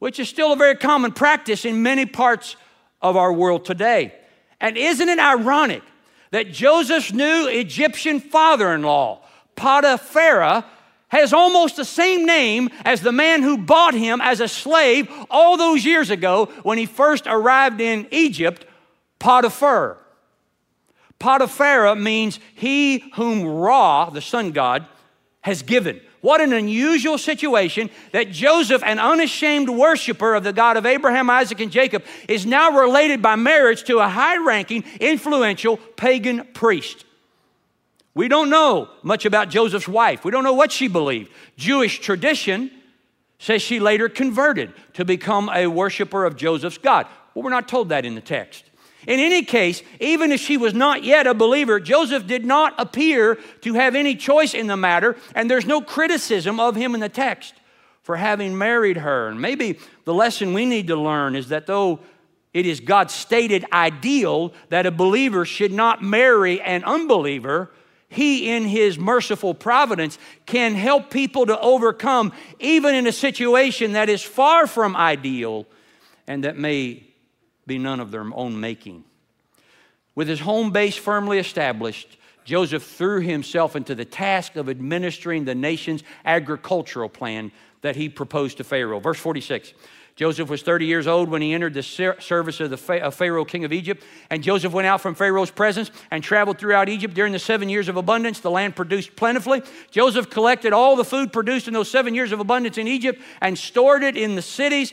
which 0.00 0.20
is 0.20 0.28
still 0.28 0.52
a 0.52 0.56
very 0.56 0.76
common 0.76 1.12
practice 1.12 1.64
in 1.64 1.82
many 1.82 2.04
parts 2.04 2.56
of 3.04 3.16
our 3.16 3.32
world 3.32 3.64
today. 3.64 4.14
And 4.60 4.76
isn't 4.76 5.08
it 5.08 5.18
ironic 5.18 5.82
that 6.30 6.50
Joseph's 6.50 7.12
new 7.12 7.46
Egyptian 7.46 8.18
father 8.18 8.72
in 8.74 8.82
law, 8.82 9.20
Potiphera, 9.56 10.64
has 11.08 11.32
almost 11.32 11.76
the 11.76 11.84
same 11.84 12.24
name 12.26 12.70
as 12.84 13.02
the 13.02 13.12
man 13.12 13.42
who 13.42 13.58
bought 13.58 13.94
him 13.94 14.20
as 14.20 14.40
a 14.40 14.48
slave 14.48 15.08
all 15.30 15.56
those 15.56 15.84
years 15.84 16.10
ago 16.10 16.46
when 16.64 16.78
he 16.78 16.86
first 16.86 17.26
arrived 17.26 17.80
in 17.80 18.08
Egypt, 18.10 18.66
Potiphar. 19.20 19.98
Potiphera 21.20 21.94
means 21.94 22.40
he 22.54 23.04
whom 23.14 23.46
Ra, 23.46 24.10
the 24.10 24.20
sun 24.20 24.50
god, 24.50 24.86
has 25.42 25.62
given. 25.62 26.00
What 26.24 26.40
an 26.40 26.54
unusual 26.54 27.18
situation 27.18 27.90
that 28.12 28.30
Joseph, 28.30 28.82
an 28.82 28.98
unashamed 28.98 29.68
worshiper 29.68 30.34
of 30.34 30.42
the 30.42 30.54
God 30.54 30.78
of 30.78 30.86
Abraham, 30.86 31.28
Isaac, 31.28 31.60
and 31.60 31.70
Jacob, 31.70 32.02
is 32.26 32.46
now 32.46 32.80
related 32.80 33.20
by 33.20 33.36
marriage 33.36 33.84
to 33.84 33.98
a 33.98 34.08
high 34.08 34.38
ranking, 34.38 34.84
influential 35.00 35.76
pagan 35.76 36.46
priest. 36.54 37.04
We 38.14 38.28
don't 38.28 38.48
know 38.48 38.88
much 39.02 39.26
about 39.26 39.50
Joseph's 39.50 39.86
wife. 39.86 40.24
We 40.24 40.30
don't 40.30 40.44
know 40.44 40.54
what 40.54 40.72
she 40.72 40.88
believed. 40.88 41.30
Jewish 41.58 42.00
tradition 42.00 42.70
says 43.38 43.60
she 43.60 43.78
later 43.78 44.08
converted 44.08 44.72
to 44.94 45.04
become 45.04 45.50
a 45.50 45.66
worshiper 45.66 46.24
of 46.24 46.36
Joseph's 46.36 46.78
God. 46.78 47.06
Well, 47.34 47.42
we're 47.42 47.50
not 47.50 47.68
told 47.68 47.90
that 47.90 48.06
in 48.06 48.14
the 48.14 48.22
text. 48.22 48.64
In 49.06 49.20
any 49.20 49.42
case, 49.42 49.82
even 50.00 50.32
if 50.32 50.40
she 50.40 50.56
was 50.56 50.74
not 50.74 51.04
yet 51.04 51.26
a 51.26 51.34
believer, 51.34 51.78
Joseph 51.80 52.26
did 52.26 52.44
not 52.44 52.74
appear 52.78 53.38
to 53.62 53.74
have 53.74 53.94
any 53.94 54.16
choice 54.16 54.54
in 54.54 54.66
the 54.66 54.76
matter, 54.76 55.16
and 55.34 55.50
there's 55.50 55.66
no 55.66 55.80
criticism 55.80 56.58
of 56.58 56.76
him 56.76 56.94
in 56.94 57.00
the 57.00 57.08
text 57.08 57.54
for 58.02 58.16
having 58.16 58.56
married 58.56 58.98
her. 58.98 59.28
And 59.28 59.40
maybe 59.40 59.78
the 60.04 60.14
lesson 60.14 60.54
we 60.54 60.66
need 60.66 60.86
to 60.88 60.96
learn 60.96 61.36
is 61.36 61.48
that 61.48 61.66
though 61.66 62.00
it 62.52 62.66
is 62.66 62.80
God's 62.80 63.12
stated 63.12 63.64
ideal 63.72 64.52
that 64.68 64.86
a 64.86 64.90
believer 64.90 65.44
should 65.44 65.72
not 65.72 66.02
marry 66.02 66.60
an 66.60 66.84
unbeliever, 66.84 67.70
he, 68.08 68.48
in 68.48 68.64
His 68.64 68.96
merciful 68.96 69.54
providence, 69.54 70.18
can 70.46 70.74
help 70.74 71.10
people 71.10 71.46
to 71.46 71.58
overcome 71.58 72.32
even 72.60 72.94
in 72.94 73.08
a 73.08 73.12
situation 73.12 73.92
that 73.92 74.08
is 74.08 74.22
far 74.22 74.68
from 74.68 74.94
ideal 74.94 75.66
and 76.28 76.44
that 76.44 76.56
may 76.56 77.02
be 77.66 77.78
none 77.78 78.00
of 78.00 78.10
their 78.10 78.26
own 78.34 78.60
making. 78.60 79.04
With 80.14 80.28
his 80.28 80.40
home 80.40 80.70
base 80.70 80.96
firmly 80.96 81.38
established, 81.38 82.18
Joseph 82.44 82.84
threw 82.84 83.20
himself 83.20 83.74
into 83.74 83.94
the 83.94 84.04
task 84.04 84.56
of 84.56 84.68
administering 84.68 85.44
the 85.44 85.54
nation's 85.54 86.02
agricultural 86.24 87.08
plan 87.08 87.50
that 87.80 87.96
he 87.96 88.08
proposed 88.08 88.58
to 88.58 88.64
Pharaoh. 88.64 89.00
Verse 89.00 89.18
46 89.18 89.72
Joseph 90.16 90.48
was 90.48 90.62
30 90.62 90.86
years 90.86 91.08
old 91.08 91.28
when 91.28 91.42
he 91.42 91.52
entered 91.52 91.74
the 91.74 91.82
service 91.82 92.60
of 92.60 92.70
the 92.70 92.76
Pharaoh, 92.76 93.44
king 93.44 93.64
of 93.64 93.72
Egypt. 93.72 94.04
And 94.30 94.44
Joseph 94.44 94.72
went 94.72 94.86
out 94.86 95.00
from 95.00 95.16
Pharaoh's 95.16 95.50
presence 95.50 95.90
and 96.12 96.22
traveled 96.22 96.58
throughout 96.58 96.88
Egypt 96.88 97.14
during 97.14 97.32
the 97.32 97.38
seven 97.40 97.68
years 97.68 97.88
of 97.88 97.96
abundance. 97.96 98.38
The 98.38 98.50
land 98.50 98.76
produced 98.76 99.16
plentifully. 99.16 99.62
Joseph 99.90 100.30
collected 100.30 100.72
all 100.72 100.94
the 100.94 101.04
food 101.04 101.32
produced 101.32 101.66
in 101.66 101.74
those 101.74 101.90
seven 101.90 102.14
years 102.14 102.30
of 102.30 102.38
abundance 102.38 102.78
in 102.78 102.86
Egypt 102.86 103.20
and 103.40 103.58
stored 103.58 104.04
it 104.04 104.16
in 104.16 104.36
the 104.36 104.42
cities 104.42 104.92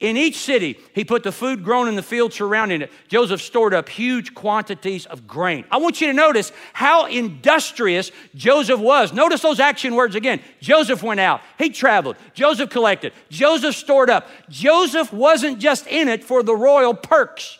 in 0.00 0.16
each 0.16 0.38
city, 0.38 0.78
he 0.94 1.04
put 1.04 1.22
the 1.22 1.30
food 1.30 1.62
grown 1.62 1.86
in 1.86 1.94
the 1.94 2.02
field 2.02 2.32
surrounding 2.32 2.80
it. 2.80 2.90
Joseph 3.08 3.42
stored 3.42 3.74
up 3.74 3.86
huge 3.90 4.34
quantities 4.34 5.04
of 5.04 5.26
grain. 5.26 5.66
I 5.70 5.76
want 5.76 6.00
you 6.00 6.06
to 6.06 6.14
notice 6.14 6.52
how 6.72 7.04
industrious 7.04 8.10
Joseph 8.34 8.80
was. 8.80 9.12
Notice 9.12 9.42
those 9.42 9.60
action 9.60 9.94
words 9.94 10.14
again. 10.14 10.40
Joseph 10.60 11.02
went 11.02 11.20
out, 11.20 11.42
he 11.58 11.68
traveled, 11.68 12.16
Joseph 12.32 12.70
collected, 12.70 13.12
Joseph 13.28 13.76
stored 13.76 14.08
up. 14.08 14.26
Joseph 14.48 15.12
wasn't 15.12 15.58
just 15.58 15.86
in 15.86 16.08
it 16.08 16.24
for 16.24 16.42
the 16.42 16.56
royal 16.56 16.94
perks. 16.94 17.58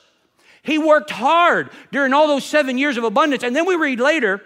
He 0.63 0.79
worked 0.79 1.11
hard 1.11 1.71
during 1.93 2.15
all 2.15 2.27
those 2.27 2.45
seven 2.45 2.79
years 2.79 2.97
of 2.97 3.05
abundance. 3.05 3.43
And 3.43 3.55
then 3.55 3.67
we 3.67 3.77
read 3.77 4.01
later 4.01 4.43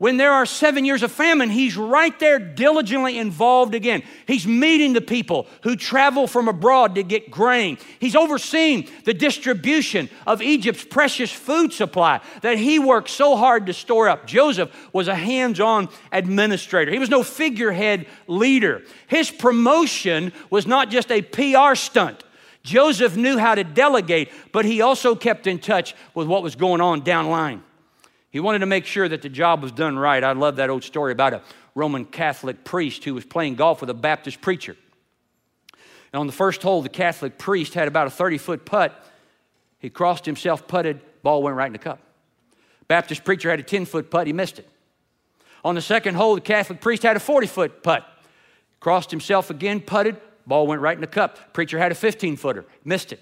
when 0.00 0.16
there 0.16 0.32
are 0.32 0.46
seven 0.46 0.86
years 0.86 1.02
of 1.02 1.12
famine, 1.12 1.50
he's 1.50 1.76
right 1.76 2.18
there 2.18 2.38
diligently 2.38 3.18
involved 3.18 3.74
again. 3.74 4.02
He's 4.26 4.46
meeting 4.46 4.94
the 4.94 5.02
people 5.02 5.46
who 5.62 5.76
travel 5.76 6.26
from 6.26 6.48
abroad 6.48 6.94
to 6.94 7.02
get 7.02 7.30
grain. 7.30 7.76
He's 7.98 8.16
overseeing 8.16 8.88
the 9.04 9.12
distribution 9.12 10.08
of 10.26 10.40
Egypt's 10.40 10.86
precious 10.86 11.30
food 11.30 11.74
supply 11.74 12.22
that 12.40 12.56
he 12.56 12.78
worked 12.78 13.10
so 13.10 13.36
hard 13.36 13.66
to 13.66 13.74
store 13.74 14.08
up. 14.08 14.26
Joseph 14.26 14.74
was 14.94 15.06
a 15.06 15.14
hands 15.14 15.60
on 15.60 15.90
administrator, 16.12 16.90
he 16.90 16.98
was 16.98 17.10
no 17.10 17.22
figurehead 17.22 18.06
leader. 18.26 18.80
His 19.06 19.30
promotion 19.30 20.32
was 20.48 20.66
not 20.66 20.88
just 20.88 21.12
a 21.12 21.20
PR 21.20 21.74
stunt. 21.74 22.24
Joseph 22.62 23.16
knew 23.16 23.36
how 23.36 23.54
to 23.54 23.64
delegate, 23.64 24.30
but 24.50 24.64
he 24.64 24.80
also 24.80 25.14
kept 25.14 25.46
in 25.46 25.58
touch 25.58 25.94
with 26.14 26.26
what 26.26 26.42
was 26.42 26.56
going 26.56 26.80
on 26.80 27.02
downline. 27.02 27.60
He 28.30 28.40
wanted 28.40 28.60
to 28.60 28.66
make 28.66 28.86
sure 28.86 29.08
that 29.08 29.22
the 29.22 29.28
job 29.28 29.62
was 29.62 29.72
done 29.72 29.98
right. 29.98 30.22
I 30.22 30.32
love 30.32 30.56
that 30.56 30.70
old 30.70 30.84
story 30.84 31.12
about 31.12 31.34
a 31.34 31.42
Roman 31.74 32.04
Catholic 32.04 32.64
priest 32.64 33.04
who 33.04 33.14
was 33.14 33.24
playing 33.24 33.56
golf 33.56 33.80
with 33.80 33.90
a 33.90 33.94
Baptist 33.94 34.40
preacher. 34.40 34.76
And 36.12 36.20
on 36.20 36.26
the 36.26 36.32
first 36.32 36.62
hole, 36.62 36.82
the 36.82 36.88
Catholic 36.88 37.38
priest 37.38 37.74
had 37.74 37.88
about 37.88 38.06
a 38.06 38.10
30 38.10 38.38
foot 38.38 38.64
putt. 38.64 39.04
He 39.78 39.90
crossed 39.90 40.26
himself, 40.26 40.68
putted, 40.68 41.00
ball 41.22 41.42
went 41.42 41.56
right 41.56 41.66
in 41.66 41.72
the 41.72 41.78
cup. 41.78 42.00
Baptist 42.88 43.24
preacher 43.24 43.50
had 43.50 43.60
a 43.60 43.64
10 43.64 43.84
foot 43.84 44.10
putt, 44.10 44.26
he 44.26 44.32
missed 44.32 44.58
it. 44.58 44.68
On 45.64 45.74
the 45.74 45.82
second 45.82 46.14
hole, 46.14 46.34
the 46.34 46.40
Catholic 46.40 46.80
priest 46.80 47.02
had 47.02 47.16
a 47.16 47.20
40 47.20 47.46
foot 47.46 47.82
putt. 47.82 48.06
Crossed 48.78 49.10
himself 49.10 49.50
again, 49.50 49.80
putted, 49.80 50.16
ball 50.46 50.66
went 50.66 50.80
right 50.80 50.96
in 50.96 51.00
the 51.00 51.06
cup. 51.06 51.52
Preacher 51.52 51.78
had 51.78 51.92
a 51.92 51.94
15 51.94 52.36
footer, 52.36 52.64
missed 52.84 53.12
it. 53.12 53.20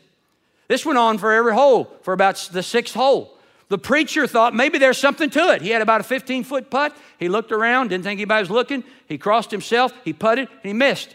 This 0.69 0.85
went 0.85 0.99
on 0.99 1.19
for 1.19 1.33
every 1.33 1.55
hole 1.55 1.93
for 2.03 2.13
about 2.13 2.37
the 2.53 2.63
sixth 2.63 2.95
hole. 2.95 3.38
The 3.69 3.79
preacher 3.79 4.27
thought 4.27 4.55
maybe 4.55 4.79
there's 4.79 4.97
something 4.99 5.29
to 5.31 5.51
it. 5.51 5.61
He 5.61 5.71
had 5.71 5.83
about 5.83 6.01
a 6.01 6.05
15 6.05 6.45
foot 6.45 6.71
putt. 6.71 6.97
He 7.19 7.29
looked 7.29 7.53
around, 7.53 7.89
didn't 7.89 8.05
think 8.05 8.19
anybody 8.19 8.41
was 8.43 8.51
looking. 8.51 8.83
He 9.07 9.19
crossed 9.19 9.51
himself, 9.51 9.93
he 10.05 10.15
putted, 10.15 10.49
and 10.49 10.63
he 10.63 10.73
missed. 10.73 11.15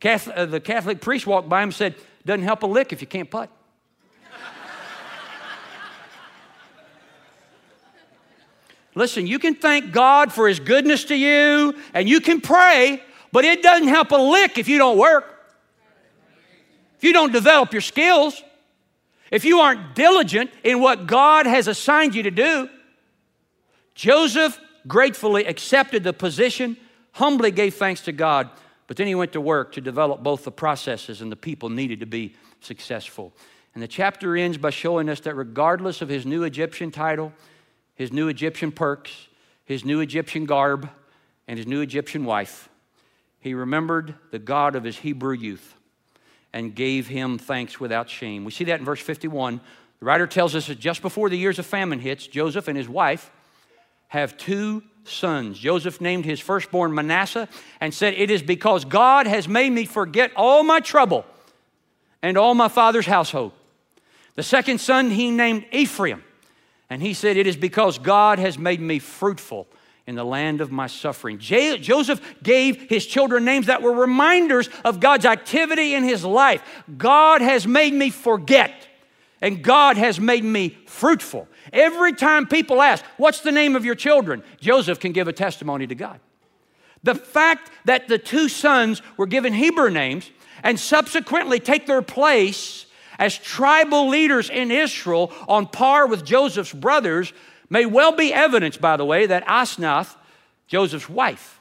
Catholic, 0.00 0.36
uh, 0.36 0.46
the 0.46 0.60
Catholic 0.60 1.00
priest 1.02 1.26
walked 1.26 1.48
by 1.48 1.62
him 1.62 1.68
and 1.68 1.74
said, 1.74 1.96
Doesn't 2.24 2.44
help 2.44 2.62
a 2.62 2.66
lick 2.66 2.92
if 2.92 3.02
you 3.02 3.06
can't 3.06 3.30
putt. 3.30 3.50
Listen, 8.94 9.26
you 9.26 9.38
can 9.38 9.54
thank 9.54 9.92
God 9.92 10.32
for 10.32 10.48
His 10.48 10.60
goodness 10.60 11.04
to 11.04 11.14
you 11.14 11.74
and 11.92 12.08
you 12.08 12.20
can 12.20 12.40
pray, 12.40 13.02
but 13.32 13.44
it 13.44 13.62
doesn't 13.62 13.88
help 13.88 14.12
a 14.12 14.16
lick 14.16 14.56
if 14.56 14.66
you 14.66 14.78
don't 14.78 14.96
work, 14.96 15.26
if 16.96 17.04
you 17.04 17.12
don't 17.12 17.32
develop 17.32 17.72
your 17.72 17.82
skills, 17.82 18.42
if 19.30 19.44
you 19.44 19.60
aren't 19.60 19.94
diligent 19.94 20.50
in 20.62 20.80
what 20.80 21.06
God 21.06 21.46
has 21.46 21.68
assigned 21.68 22.14
you 22.14 22.22
to 22.24 22.30
do. 22.30 22.68
Joseph 23.94 24.58
gratefully 24.86 25.46
accepted 25.46 26.04
the 26.04 26.12
position, 26.12 26.76
humbly 27.12 27.50
gave 27.50 27.74
thanks 27.74 28.02
to 28.02 28.12
God, 28.12 28.50
but 28.86 28.96
then 28.96 29.06
he 29.06 29.14
went 29.14 29.32
to 29.32 29.40
work 29.40 29.72
to 29.72 29.80
develop 29.80 30.22
both 30.22 30.44
the 30.44 30.52
processes 30.52 31.20
and 31.20 31.32
the 31.32 31.36
people 31.36 31.68
needed 31.68 32.00
to 32.00 32.06
be 32.06 32.34
successful. 32.60 33.32
And 33.74 33.82
the 33.82 33.88
chapter 33.88 34.36
ends 34.36 34.58
by 34.58 34.70
showing 34.70 35.08
us 35.08 35.20
that 35.20 35.34
regardless 35.34 36.02
of 36.02 36.08
his 36.08 36.26
new 36.26 36.44
Egyptian 36.44 36.90
title, 36.90 37.32
his 37.94 38.12
new 38.12 38.28
Egyptian 38.28 38.72
perks, 38.72 39.28
his 39.64 39.84
new 39.84 40.00
Egyptian 40.00 40.44
garb, 40.44 40.88
and 41.48 41.58
his 41.58 41.66
new 41.66 41.80
Egyptian 41.80 42.24
wife, 42.24 42.68
he 43.40 43.54
remembered 43.54 44.14
the 44.30 44.38
God 44.38 44.76
of 44.76 44.84
his 44.84 44.98
Hebrew 44.98 45.34
youth 45.34 45.74
and 46.54 46.72
gave 46.72 47.08
him 47.08 47.36
thanks 47.36 47.80
without 47.80 48.08
shame. 48.08 48.44
We 48.44 48.52
see 48.52 48.64
that 48.64 48.78
in 48.78 48.86
verse 48.86 49.00
51. 49.00 49.60
The 49.98 50.06
writer 50.06 50.28
tells 50.28 50.54
us 50.54 50.68
that 50.68 50.78
just 50.78 51.02
before 51.02 51.28
the 51.28 51.36
years 51.36 51.58
of 51.58 51.66
famine 51.66 51.98
hits, 51.98 52.28
Joseph 52.28 52.68
and 52.68 52.78
his 52.78 52.88
wife 52.88 53.32
have 54.06 54.38
two 54.38 54.84
sons. 55.02 55.58
Joseph 55.58 56.00
named 56.00 56.24
his 56.24 56.38
firstborn 56.38 56.94
Manasseh 56.94 57.48
and 57.80 57.92
said, 57.92 58.14
It 58.14 58.30
is 58.30 58.40
because 58.40 58.84
God 58.84 59.26
has 59.26 59.48
made 59.48 59.70
me 59.70 59.84
forget 59.84 60.30
all 60.36 60.62
my 60.62 60.78
trouble 60.78 61.26
and 62.22 62.38
all 62.38 62.54
my 62.54 62.68
father's 62.68 63.06
household. 63.06 63.50
The 64.36 64.44
second 64.44 64.78
son 64.78 65.10
he 65.10 65.32
named 65.32 65.66
Ephraim 65.72 66.22
and 66.88 67.02
he 67.02 67.14
said, 67.14 67.36
It 67.36 67.48
is 67.48 67.56
because 67.56 67.98
God 67.98 68.38
has 68.38 68.56
made 68.56 68.80
me 68.80 69.00
fruitful 69.00 69.66
in 70.06 70.14
the 70.14 70.24
land 70.24 70.60
of 70.60 70.70
my 70.70 70.86
suffering. 70.86 71.38
J- 71.38 71.78
Joseph 71.78 72.20
gave 72.42 72.88
his 72.88 73.06
children 73.06 73.44
names 73.44 73.66
that 73.66 73.82
were 73.82 73.92
reminders 73.92 74.68
of 74.84 75.00
God's 75.00 75.24
activity 75.24 75.94
in 75.94 76.04
his 76.04 76.24
life. 76.24 76.62
God 76.96 77.40
has 77.40 77.66
made 77.66 77.94
me 77.94 78.10
forget, 78.10 78.72
and 79.40 79.62
God 79.62 79.96
has 79.96 80.20
made 80.20 80.44
me 80.44 80.76
fruitful. 80.86 81.48
Every 81.72 82.12
time 82.12 82.46
people 82.46 82.82
ask, 82.82 83.04
What's 83.16 83.40
the 83.40 83.52
name 83.52 83.76
of 83.76 83.84
your 83.84 83.94
children? 83.94 84.42
Joseph 84.60 85.00
can 85.00 85.12
give 85.12 85.28
a 85.28 85.32
testimony 85.32 85.86
to 85.86 85.94
God. 85.94 86.20
The 87.02 87.14
fact 87.14 87.70
that 87.84 88.08
the 88.08 88.18
two 88.18 88.48
sons 88.48 89.02
were 89.16 89.26
given 89.26 89.52
Hebrew 89.52 89.90
names 89.90 90.30
and 90.62 90.78
subsequently 90.78 91.60
take 91.60 91.86
their 91.86 92.02
place 92.02 92.86
as 93.18 93.38
tribal 93.38 94.08
leaders 94.08 94.50
in 94.50 94.70
Israel 94.70 95.32
on 95.46 95.66
par 95.66 96.06
with 96.06 96.24
Joseph's 96.24 96.72
brothers 96.72 97.32
may 97.68 97.86
well 97.86 98.12
be 98.12 98.32
evidence, 98.32 98.76
by 98.76 98.96
the 98.96 99.04
way, 99.04 99.26
that 99.26 99.46
Asenath, 99.46 100.16
Joseph's 100.66 101.08
wife, 101.08 101.60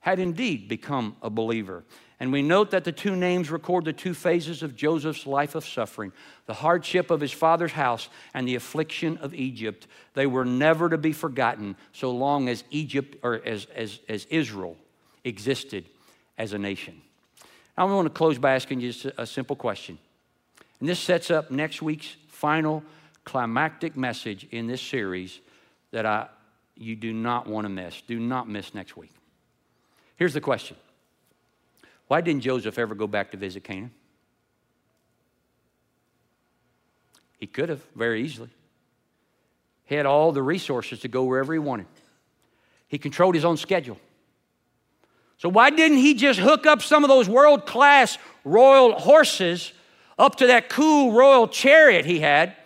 had 0.00 0.18
indeed 0.18 0.68
become 0.68 1.16
a 1.22 1.30
believer. 1.30 1.84
And 2.20 2.32
we 2.32 2.42
note 2.42 2.72
that 2.72 2.84
the 2.84 2.92
two 2.92 3.14
names 3.14 3.50
record 3.50 3.84
the 3.84 3.92
two 3.92 4.12
phases 4.12 4.62
of 4.62 4.74
Joseph's 4.74 5.26
life 5.26 5.54
of 5.54 5.64
suffering 5.64 6.12
the 6.46 6.54
hardship 6.54 7.10
of 7.10 7.20
his 7.20 7.32
father's 7.32 7.72
house 7.72 8.08
and 8.32 8.48
the 8.48 8.54
affliction 8.54 9.18
of 9.18 9.34
Egypt. 9.34 9.86
They 10.14 10.26
were 10.26 10.46
never 10.46 10.88
to 10.88 10.98
be 10.98 11.12
forgotten 11.12 11.76
so 11.92 12.10
long 12.10 12.48
as 12.48 12.64
Egypt 12.70 13.16
or 13.22 13.40
as, 13.44 13.66
as, 13.74 14.00
as 14.08 14.24
Israel 14.30 14.76
existed 15.24 15.84
as 16.38 16.54
a 16.54 16.58
nation. 16.58 17.02
I 17.76 17.84
want 17.84 18.06
to 18.06 18.10
close 18.10 18.38
by 18.38 18.54
asking 18.54 18.80
you 18.80 18.92
a 19.18 19.26
simple 19.26 19.54
question 19.54 19.98
and 20.80 20.88
this 20.88 21.00
sets 21.00 21.30
up 21.30 21.50
next 21.50 21.82
week's 21.82 22.16
final 22.28 22.82
climactic 23.28 23.94
message 23.94 24.46
in 24.50 24.66
this 24.66 24.80
series 24.80 25.38
that 25.90 26.06
I, 26.06 26.28
you 26.76 26.96
do 26.96 27.12
not 27.12 27.46
want 27.46 27.66
to 27.66 27.68
miss. 27.68 28.00
Do 28.00 28.18
not 28.18 28.48
miss 28.48 28.74
next 28.74 28.96
week. 28.96 29.12
Here's 30.16 30.32
the 30.32 30.40
question 30.40 30.76
Why 32.06 32.22
didn't 32.22 32.40
Joseph 32.40 32.78
ever 32.78 32.94
go 32.94 33.06
back 33.06 33.30
to 33.32 33.36
visit 33.36 33.64
Canaan? 33.64 33.90
He 37.38 37.46
could 37.46 37.68
have 37.68 37.84
very 37.94 38.22
easily. 38.22 38.48
He 39.84 39.94
had 39.94 40.06
all 40.06 40.32
the 40.32 40.42
resources 40.42 41.00
to 41.00 41.08
go 41.08 41.24
wherever 41.24 41.52
he 41.52 41.58
wanted. 41.58 41.86
He 42.88 42.96
controlled 42.96 43.34
his 43.34 43.44
own 43.44 43.58
schedule. 43.58 43.98
So, 45.36 45.50
why 45.50 45.68
didn't 45.68 45.98
he 45.98 46.14
just 46.14 46.40
hook 46.40 46.64
up 46.64 46.80
some 46.80 47.04
of 47.04 47.08
those 47.08 47.28
world 47.28 47.66
class 47.66 48.16
royal 48.42 48.98
horses 48.98 49.72
up 50.18 50.36
to 50.36 50.46
that 50.46 50.70
cool 50.70 51.12
royal 51.12 51.46
chariot 51.46 52.06
he 52.06 52.20
had 52.20 52.56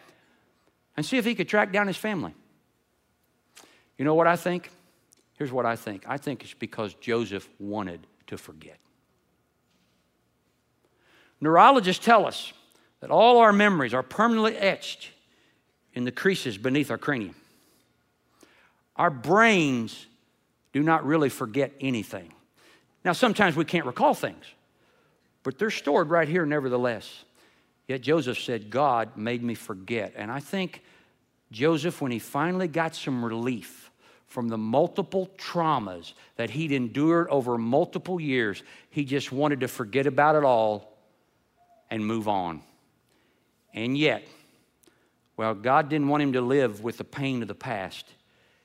and 1.02 1.06
see 1.08 1.18
if 1.18 1.24
he 1.24 1.34
could 1.34 1.48
track 1.48 1.72
down 1.72 1.88
his 1.88 1.96
family. 1.96 2.32
You 3.98 4.04
know 4.04 4.14
what 4.14 4.28
I 4.28 4.36
think? 4.36 4.70
Here's 5.34 5.50
what 5.50 5.66
I 5.66 5.74
think 5.74 6.04
I 6.06 6.16
think 6.16 6.44
it's 6.44 6.54
because 6.54 6.94
Joseph 6.94 7.48
wanted 7.58 8.06
to 8.28 8.38
forget. 8.38 8.78
Neurologists 11.40 12.04
tell 12.04 12.24
us 12.24 12.52
that 13.00 13.10
all 13.10 13.38
our 13.38 13.52
memories 13.52 13.94
are 13.94 14.04
permanently 14.04 14.56
etched 14.56 15.10
in 15.92 16.04
the 16.04 16.12
creases 16.12 16.56
beneath 16.56 16.88
our 16.88 16.98
cranium. 16.98 17.34
Our 18.94 19.10
brains 19.10 20.06
do 20.72 20.84
not 20.84 21.04
really 21.04 21.30
forget 21.30 21.72
anything. 21.80 22.32
Now, 23.04 23.12
sometimes 23.12 23.56
we 23.56 23.64
can't 23.64 23.86
recall 23.86 24.14
things, 24.14 24.44
but 25.42 25.58
they're 25.58 25.72
stored 25.72 26.10
right 26.10 26.28
here 26.28 26.46
nevertheless. 26.46 27.24
Yet 27.88 28.00
Joseph 28.00 28.38
said, 28.38 28.70
God 28.70 29.16
made 29.16 29.42
me 29.42 29.54
forget. 29.54 30.14
And 30.16 30.30
I 30.30 30.40
think 30.40 30.82
Joseph, 31.50 32.00
when 32.00 32.12
he 32.12 32.18
finally 32.18 32.68
got 32.68 32.94
some 32.94 33.24
relief 33.24 33.90
from 34.26 34.48
the 34.48 34.58
multiple 34.58 35.28
traumas 35.36 36.14
that 36.36 36.50
he'd 36.50 36.72
endured 36.72 37.28
over 37.28 37.58
multiple 37.58 38.20
years, 38.20 38.62
he 38.88 39.04
just 39.04 39.30
wanted 39.30 39.60
to 39.60 39.68
forget 39.68 40.06
about 40.06 40.36
it 40.36 40.44
all 40.44 40.96
and 41.90 42.04
move 42.06 42.28
on. 42.28 42.62
And 43.74 43.96
yet, 43.98 44.26
well, 45.36 45.54
God 45.54 45.88
didn't 45.88 46.08
want 46.08 46.22
him 46.22 46.32
to 46.34 46.40
live 46.40 46.82
with 46.82 46.98
the 46.98 47.04
pain 47.04 47.42
of 47.42 47.48
the 47.48 47.54
past. 47.54 48.06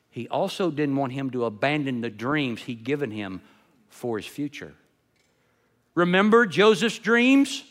He 0.09 0.27
also 0.29 0.71
didn't 0.71 0.95
want 0.95 1.13
him 1.13 1.29
to 1.31 1.45
abandon 1.45 2.01
the 2.01 2.09
dreams 2.09 2.61
he'd 2.61 2.83
given 2.83 3.11
him 3.11 3.41
for 3.89 4.17
his 4.17 4.25
future. 4.25 4.73
Remember 5.95 6.45
Joseph's 6.45 6.99
dreams? 6.99 7.63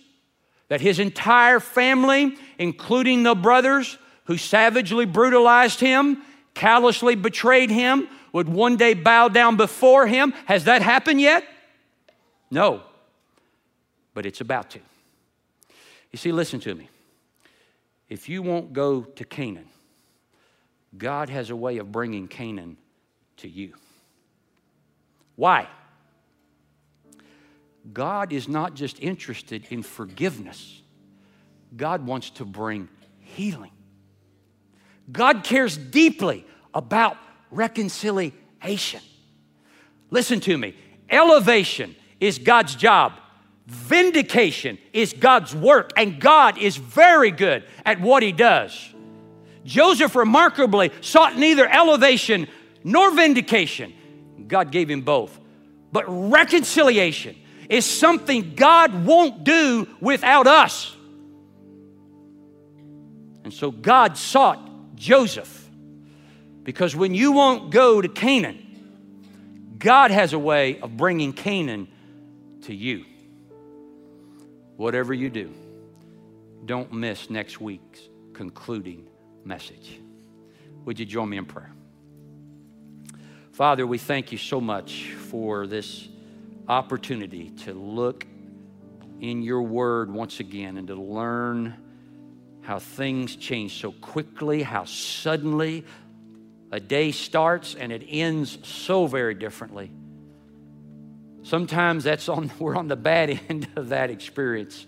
That 0.69 0.81
his 0.81 0.99
entire 0.99 1.61
family, 1.61 2.37
including 2.59 3.23
the 3.23 3.35
brothers 3.35 3.99
who 4.25 4.37
savagely 4.37 5.05
brutalized 5.05 5.81
him, 5.81 6.23
callously 6.55 7.15
betrayed 7.15 7.71
him, 7.71 8.09
would 8.33 8.49
one 8.49 8.77
day 8.77 8.95
bow 8.95 9.29
down 9.29 9.57
before 9.57 10.07
him. 10.07 10.33
Has 10.47 10.65
that 10.65 10.83
happened 10.83 11.21
yet? 11.21 11.45
No, 12.51 12.83
but 14.15 14.27
it's 14.27 14.41
about 14.41 14.71
to. 14.71 14.81
You 16.13 16.19
see, 16.19 16.33
listen 16.33 16.61
to 16.61 16.75
me. 16.75 16.89
If 18.09 18.29
you 18.29 18.43
won't 18.43 18.73
go 18.73 19.03
to 19.03 19.25
Canaan, 19.25 19.69
God 20.97 21.29
has 21.29 21.51
a 21.51 21.57
way 21.57 21.79
of 21.79 21.91
bringing 21.93 22.29
Canaan 22.29 22.77
to 23.39 23.49
you. 23.49 23.75
Why? 25.35 25.69
God 27.92 28.33
is 28.33 28.49
not 28.49 28.75
just 28.75 29.01
interested 29.01 29.66
in 29.70 29.83
forgiveness, 29.83 30.83
God 31.77 32.07
wants 32.07 32.31
to 32.31 32.44
bring 32.44 32.88
healing. 33.20 33.72
God 35.11 35.44
cares 35.44 35.77
deeply 35.77 36.45
about 36.74 37.16
reconciliation. 37.51 39.01
Listen 40.11 40.41
to 40.41 40.57
me 40.57 40.74
elevation 41.09 41.95
is 42.20 42.39
God's 42.39 42.74
job. 42.74 43.12
Vindication 43.66 44.78
is 44.93 45.12
God's 45.12 45.55
work, 45.55 45.91
and 45.97 46.20
God 46.20 46.57
is 46.57 46.76
very 46.76 47.32
good 47.32 47.64
at 47.84 48.01
what 48.01 48.22
He 48.22 48.30
does. 48.30 48.95
Joseph 49.64 50.14
remarkably 50.14 50.93
sought 51.01 51.37
neither 51.37 51.68
elevation 51.68 52.47
nor 52.84 53.11
vindication. 53.11 53.93
God 54.47 54.70
gave 54.70 54.89
him 54.89 55.03
both. 55.03 55.39
But 55.91 56.05
reconciliation 56.07 57.37
is 57.69 57.85
something 57.85 58.55
God 58.55 59.05
won't 59.05 59.45
do 59.45 59.89
without 60.01 60.47
us. 60.47 60.95
And 63.45 63.53
so 63.53 63.71
God 63.71 64.17
sought 64.17 64.97
Joseph 64.97 65.69
because 66.64 66.97
when 66.97 67.14
you 67.14 67.33
won't 67.33 67.71
go 67.71 68.01
to 68.01 68.09
Canaan, 68.09 69.77
God 69.79 70.11
has 70.11 70.33
a 70.33 70.39
way 70.39 70.81
of 70.81 70.97
bringing 70.97 71.33
Canaan 71.33 71.89
to 72.62 72.75
you. 72.75 73.05
Whatever 74.77 75.14
you 75.14 75.31
do, 75.31 75.53
don't 76.64 76.93
miss 76.93 77.31
next 77.31 77.61
week's 77.61 78.01
concluding 78.33 79.07
message. 79.45 80.01
Would 80.85 80.99
you 80.99 81.07
join 81.07 81.29
me 81.29 81.37
in 81.37 81.45
prayer? 81.45 81.73
Father, 83.53 83.87
we 83.87 83.97
thank 83.97 84.33
you 84.33 84.39
so 84.39 84.61
much 84.61 85.12
for 85.12 85.67
this 85.67 86.09
opportunity 86.69 87.51
to 87.51 87.73
look 87.73 88.27
in 89.21 89.43
your 89.43 89.62
word 89.62 90.11
once 90.11 90.41
again 90.41 90.77
and 90.77 90.89
to 90.89 90.95
learn 90.95 91.75
how 92.62 92.79
things 92.79 93.37
change 93.37 93.81
so 93.81 93.93
quickly, 93.93 94.62
how 94.62 94.85
suddenly 94.85 95.85
a 96.73 96.81
day 96.81 97.12
starts 97.12 97.75
and 97.75 97.93
it 97.93 98.03
ends 98.09 98.59
so 98.62 99.07
very 99.07 99.35
differently. 99.35 99.91
Sometimes 101.43 102.05
that's 102.05 102.29
on 102.29 102.51
we're 102.59 102.77
on 102.77 102.89
the 102.89 102.97
bad 102.97 103.41
end 103.49 103.69
of 103.77 103.91
that 103.91 104.11
experience. 104.11 104.87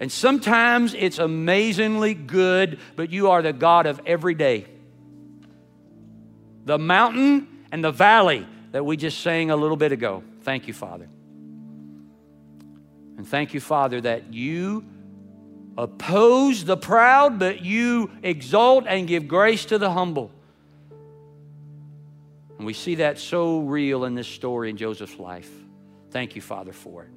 And 0.00 0.12
sometimes 0.12 0.94
it's 0.94 1.18
amazingly 1.18 2.14
good, 2.14 2.78
but 2.94 3.10
you 3.10 3.30
are 3.30 3.42
the 3.42 3.52
God 3.52 3.86
of 3.86 4.00
every 4.06 4.34
day. 4.34 4.66
The 6.66 6.78
mountain 6.78 7.48
and 7.72 7.82
the 7.82 7.90
valley 7.90 8.46
that 8.70 8.84
we 8.84 8.96
just 8.96 9.20
sang 9.20 9.50
a 9.50 9.56
little 9.56 9.76
bit 9.76 9.90
ago. 9.90 10.22
Thank 10.48 10.66
you, 10.66 10.72
Father. 10.72 11.06
And 13.18 13.28
thank 13.28 13.52
you, 13.52 13.60
Father, 13.60 14.00
that 14.00 14.32
you 14.32 14.82
oppose 15.76 16.64
the 16.64 16.74
proud, 16.74 17.38
but 17.38 17.60
you 17.62 18.10
exalt 18.22 18.86
and 18.88 19.06
give 19.06 19.28
grace 19.28 19.66
to 19.66 19.76
the 19.76 19.90
humble. 19.90 20.30
And 22.56 22.66
we 22.66 22.72
see 22.72 22.94
that 22.94 23.18
so 23.18 23.58
real 23.58 24.06
in 24.06 24.14
this 24.14 24.26
story 24.26 24.70
in 24.70 24.78
Joseph's 24.78 25.18
life. 25.18 25.50
Thank 26.12 26.34
you, 26.34 26.40
Father, 26.40 26.72
for 26.72 27.02
it. 27.02 27.10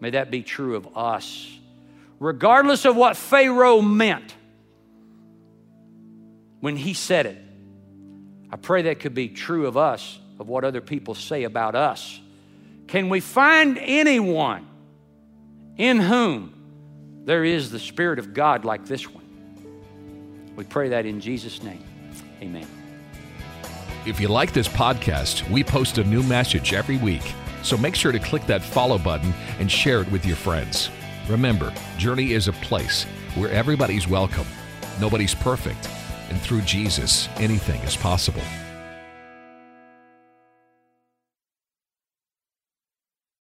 May 0.00 0.10
that 0.10 0.28
be 0.32 0.42
true 0.42 0.74
of 0.74 0.96
us, 0.96 1.48
regardless 2.18 2.86
of 2.86 2.96
what 2.96 3.16
Pharaoh 3.16 3.80
meant 3.80 4.34
when 6.58 6.76
he 6.76 6.92
said 6.92 7.26
it. 7.26 7.38
I 8.50 8.56
pray 8.56 8.82
that 8.82 8.98
could 8.98 9.14
be 9.14 9.28
true 9.28 9.68
of 9.68 9.76
us, 9.76 10.18
of 10.38 10.48
what 10.48 10.64
other 10.64 10.80
people 10.80 11.14
say 11.14 11.44
about 11.44 11.74
us. 11.74 12.20
Can 12.86 13.08
we 13.08 13.20
find 13.20 13.78
anyone 13.80 14.66
in 15.76 15.98
whom 15.98 16.52
there 17.24 17.44
is 17.44 17.70
the 17.70 17.78
Spirit 17.78 18.18
of 18.18 18.32
God 18.34 18.64
like 18.64 18.86
this 18.86 19.08
one? 19.08 19.24
We 20.54 20.64
pray 20.64 20.88
that 20.90 21.04
in 21.04 21.20
Jesus' 21.20 21.62
name. 21.62 21.82
Amen. 22.40 22.66
If 24.06 24.20
you 24.20 24.28
like 24.28 24.52
this 24.52 24.68
podcast, 24.68 25.48
we 25.50 25.64
post 25.64 25.98
a 25.98 26.04
new 26.04 26.22
message 26.22 26.72
every 26.72 26.96
week. 26.96 27.34
So 27.62 27.76
make 27.76 27.96
sure 27.96 28.12
to 28.12 28.20
click 28.20 28.46
that 28.46 28.62
follow 28.62 28.98
button 28.98 29.34
and 29.58 29.70
share 29.70 30.00
it 30.00 30.10
with 30.12 30.24
your 30.24 30.36
friends. 30.36 30.90
Remember, 31.28 31.74
Journey 31.98 32.32
is 32.32 32.46
a 32.46 32.52
place 32.52 33.04
where 33.34 33.50
everybody's 33.50 34.06
welcome, 34.06 34.46
nobody's 35.00 35.34
perfect, 35.34 35.88
and 36.30 36.40
through 36.40 36.62
Jesus, 36.62 37.28
anything 37.36 37.80
is 37.82 37.96
possible. 37.96 38.42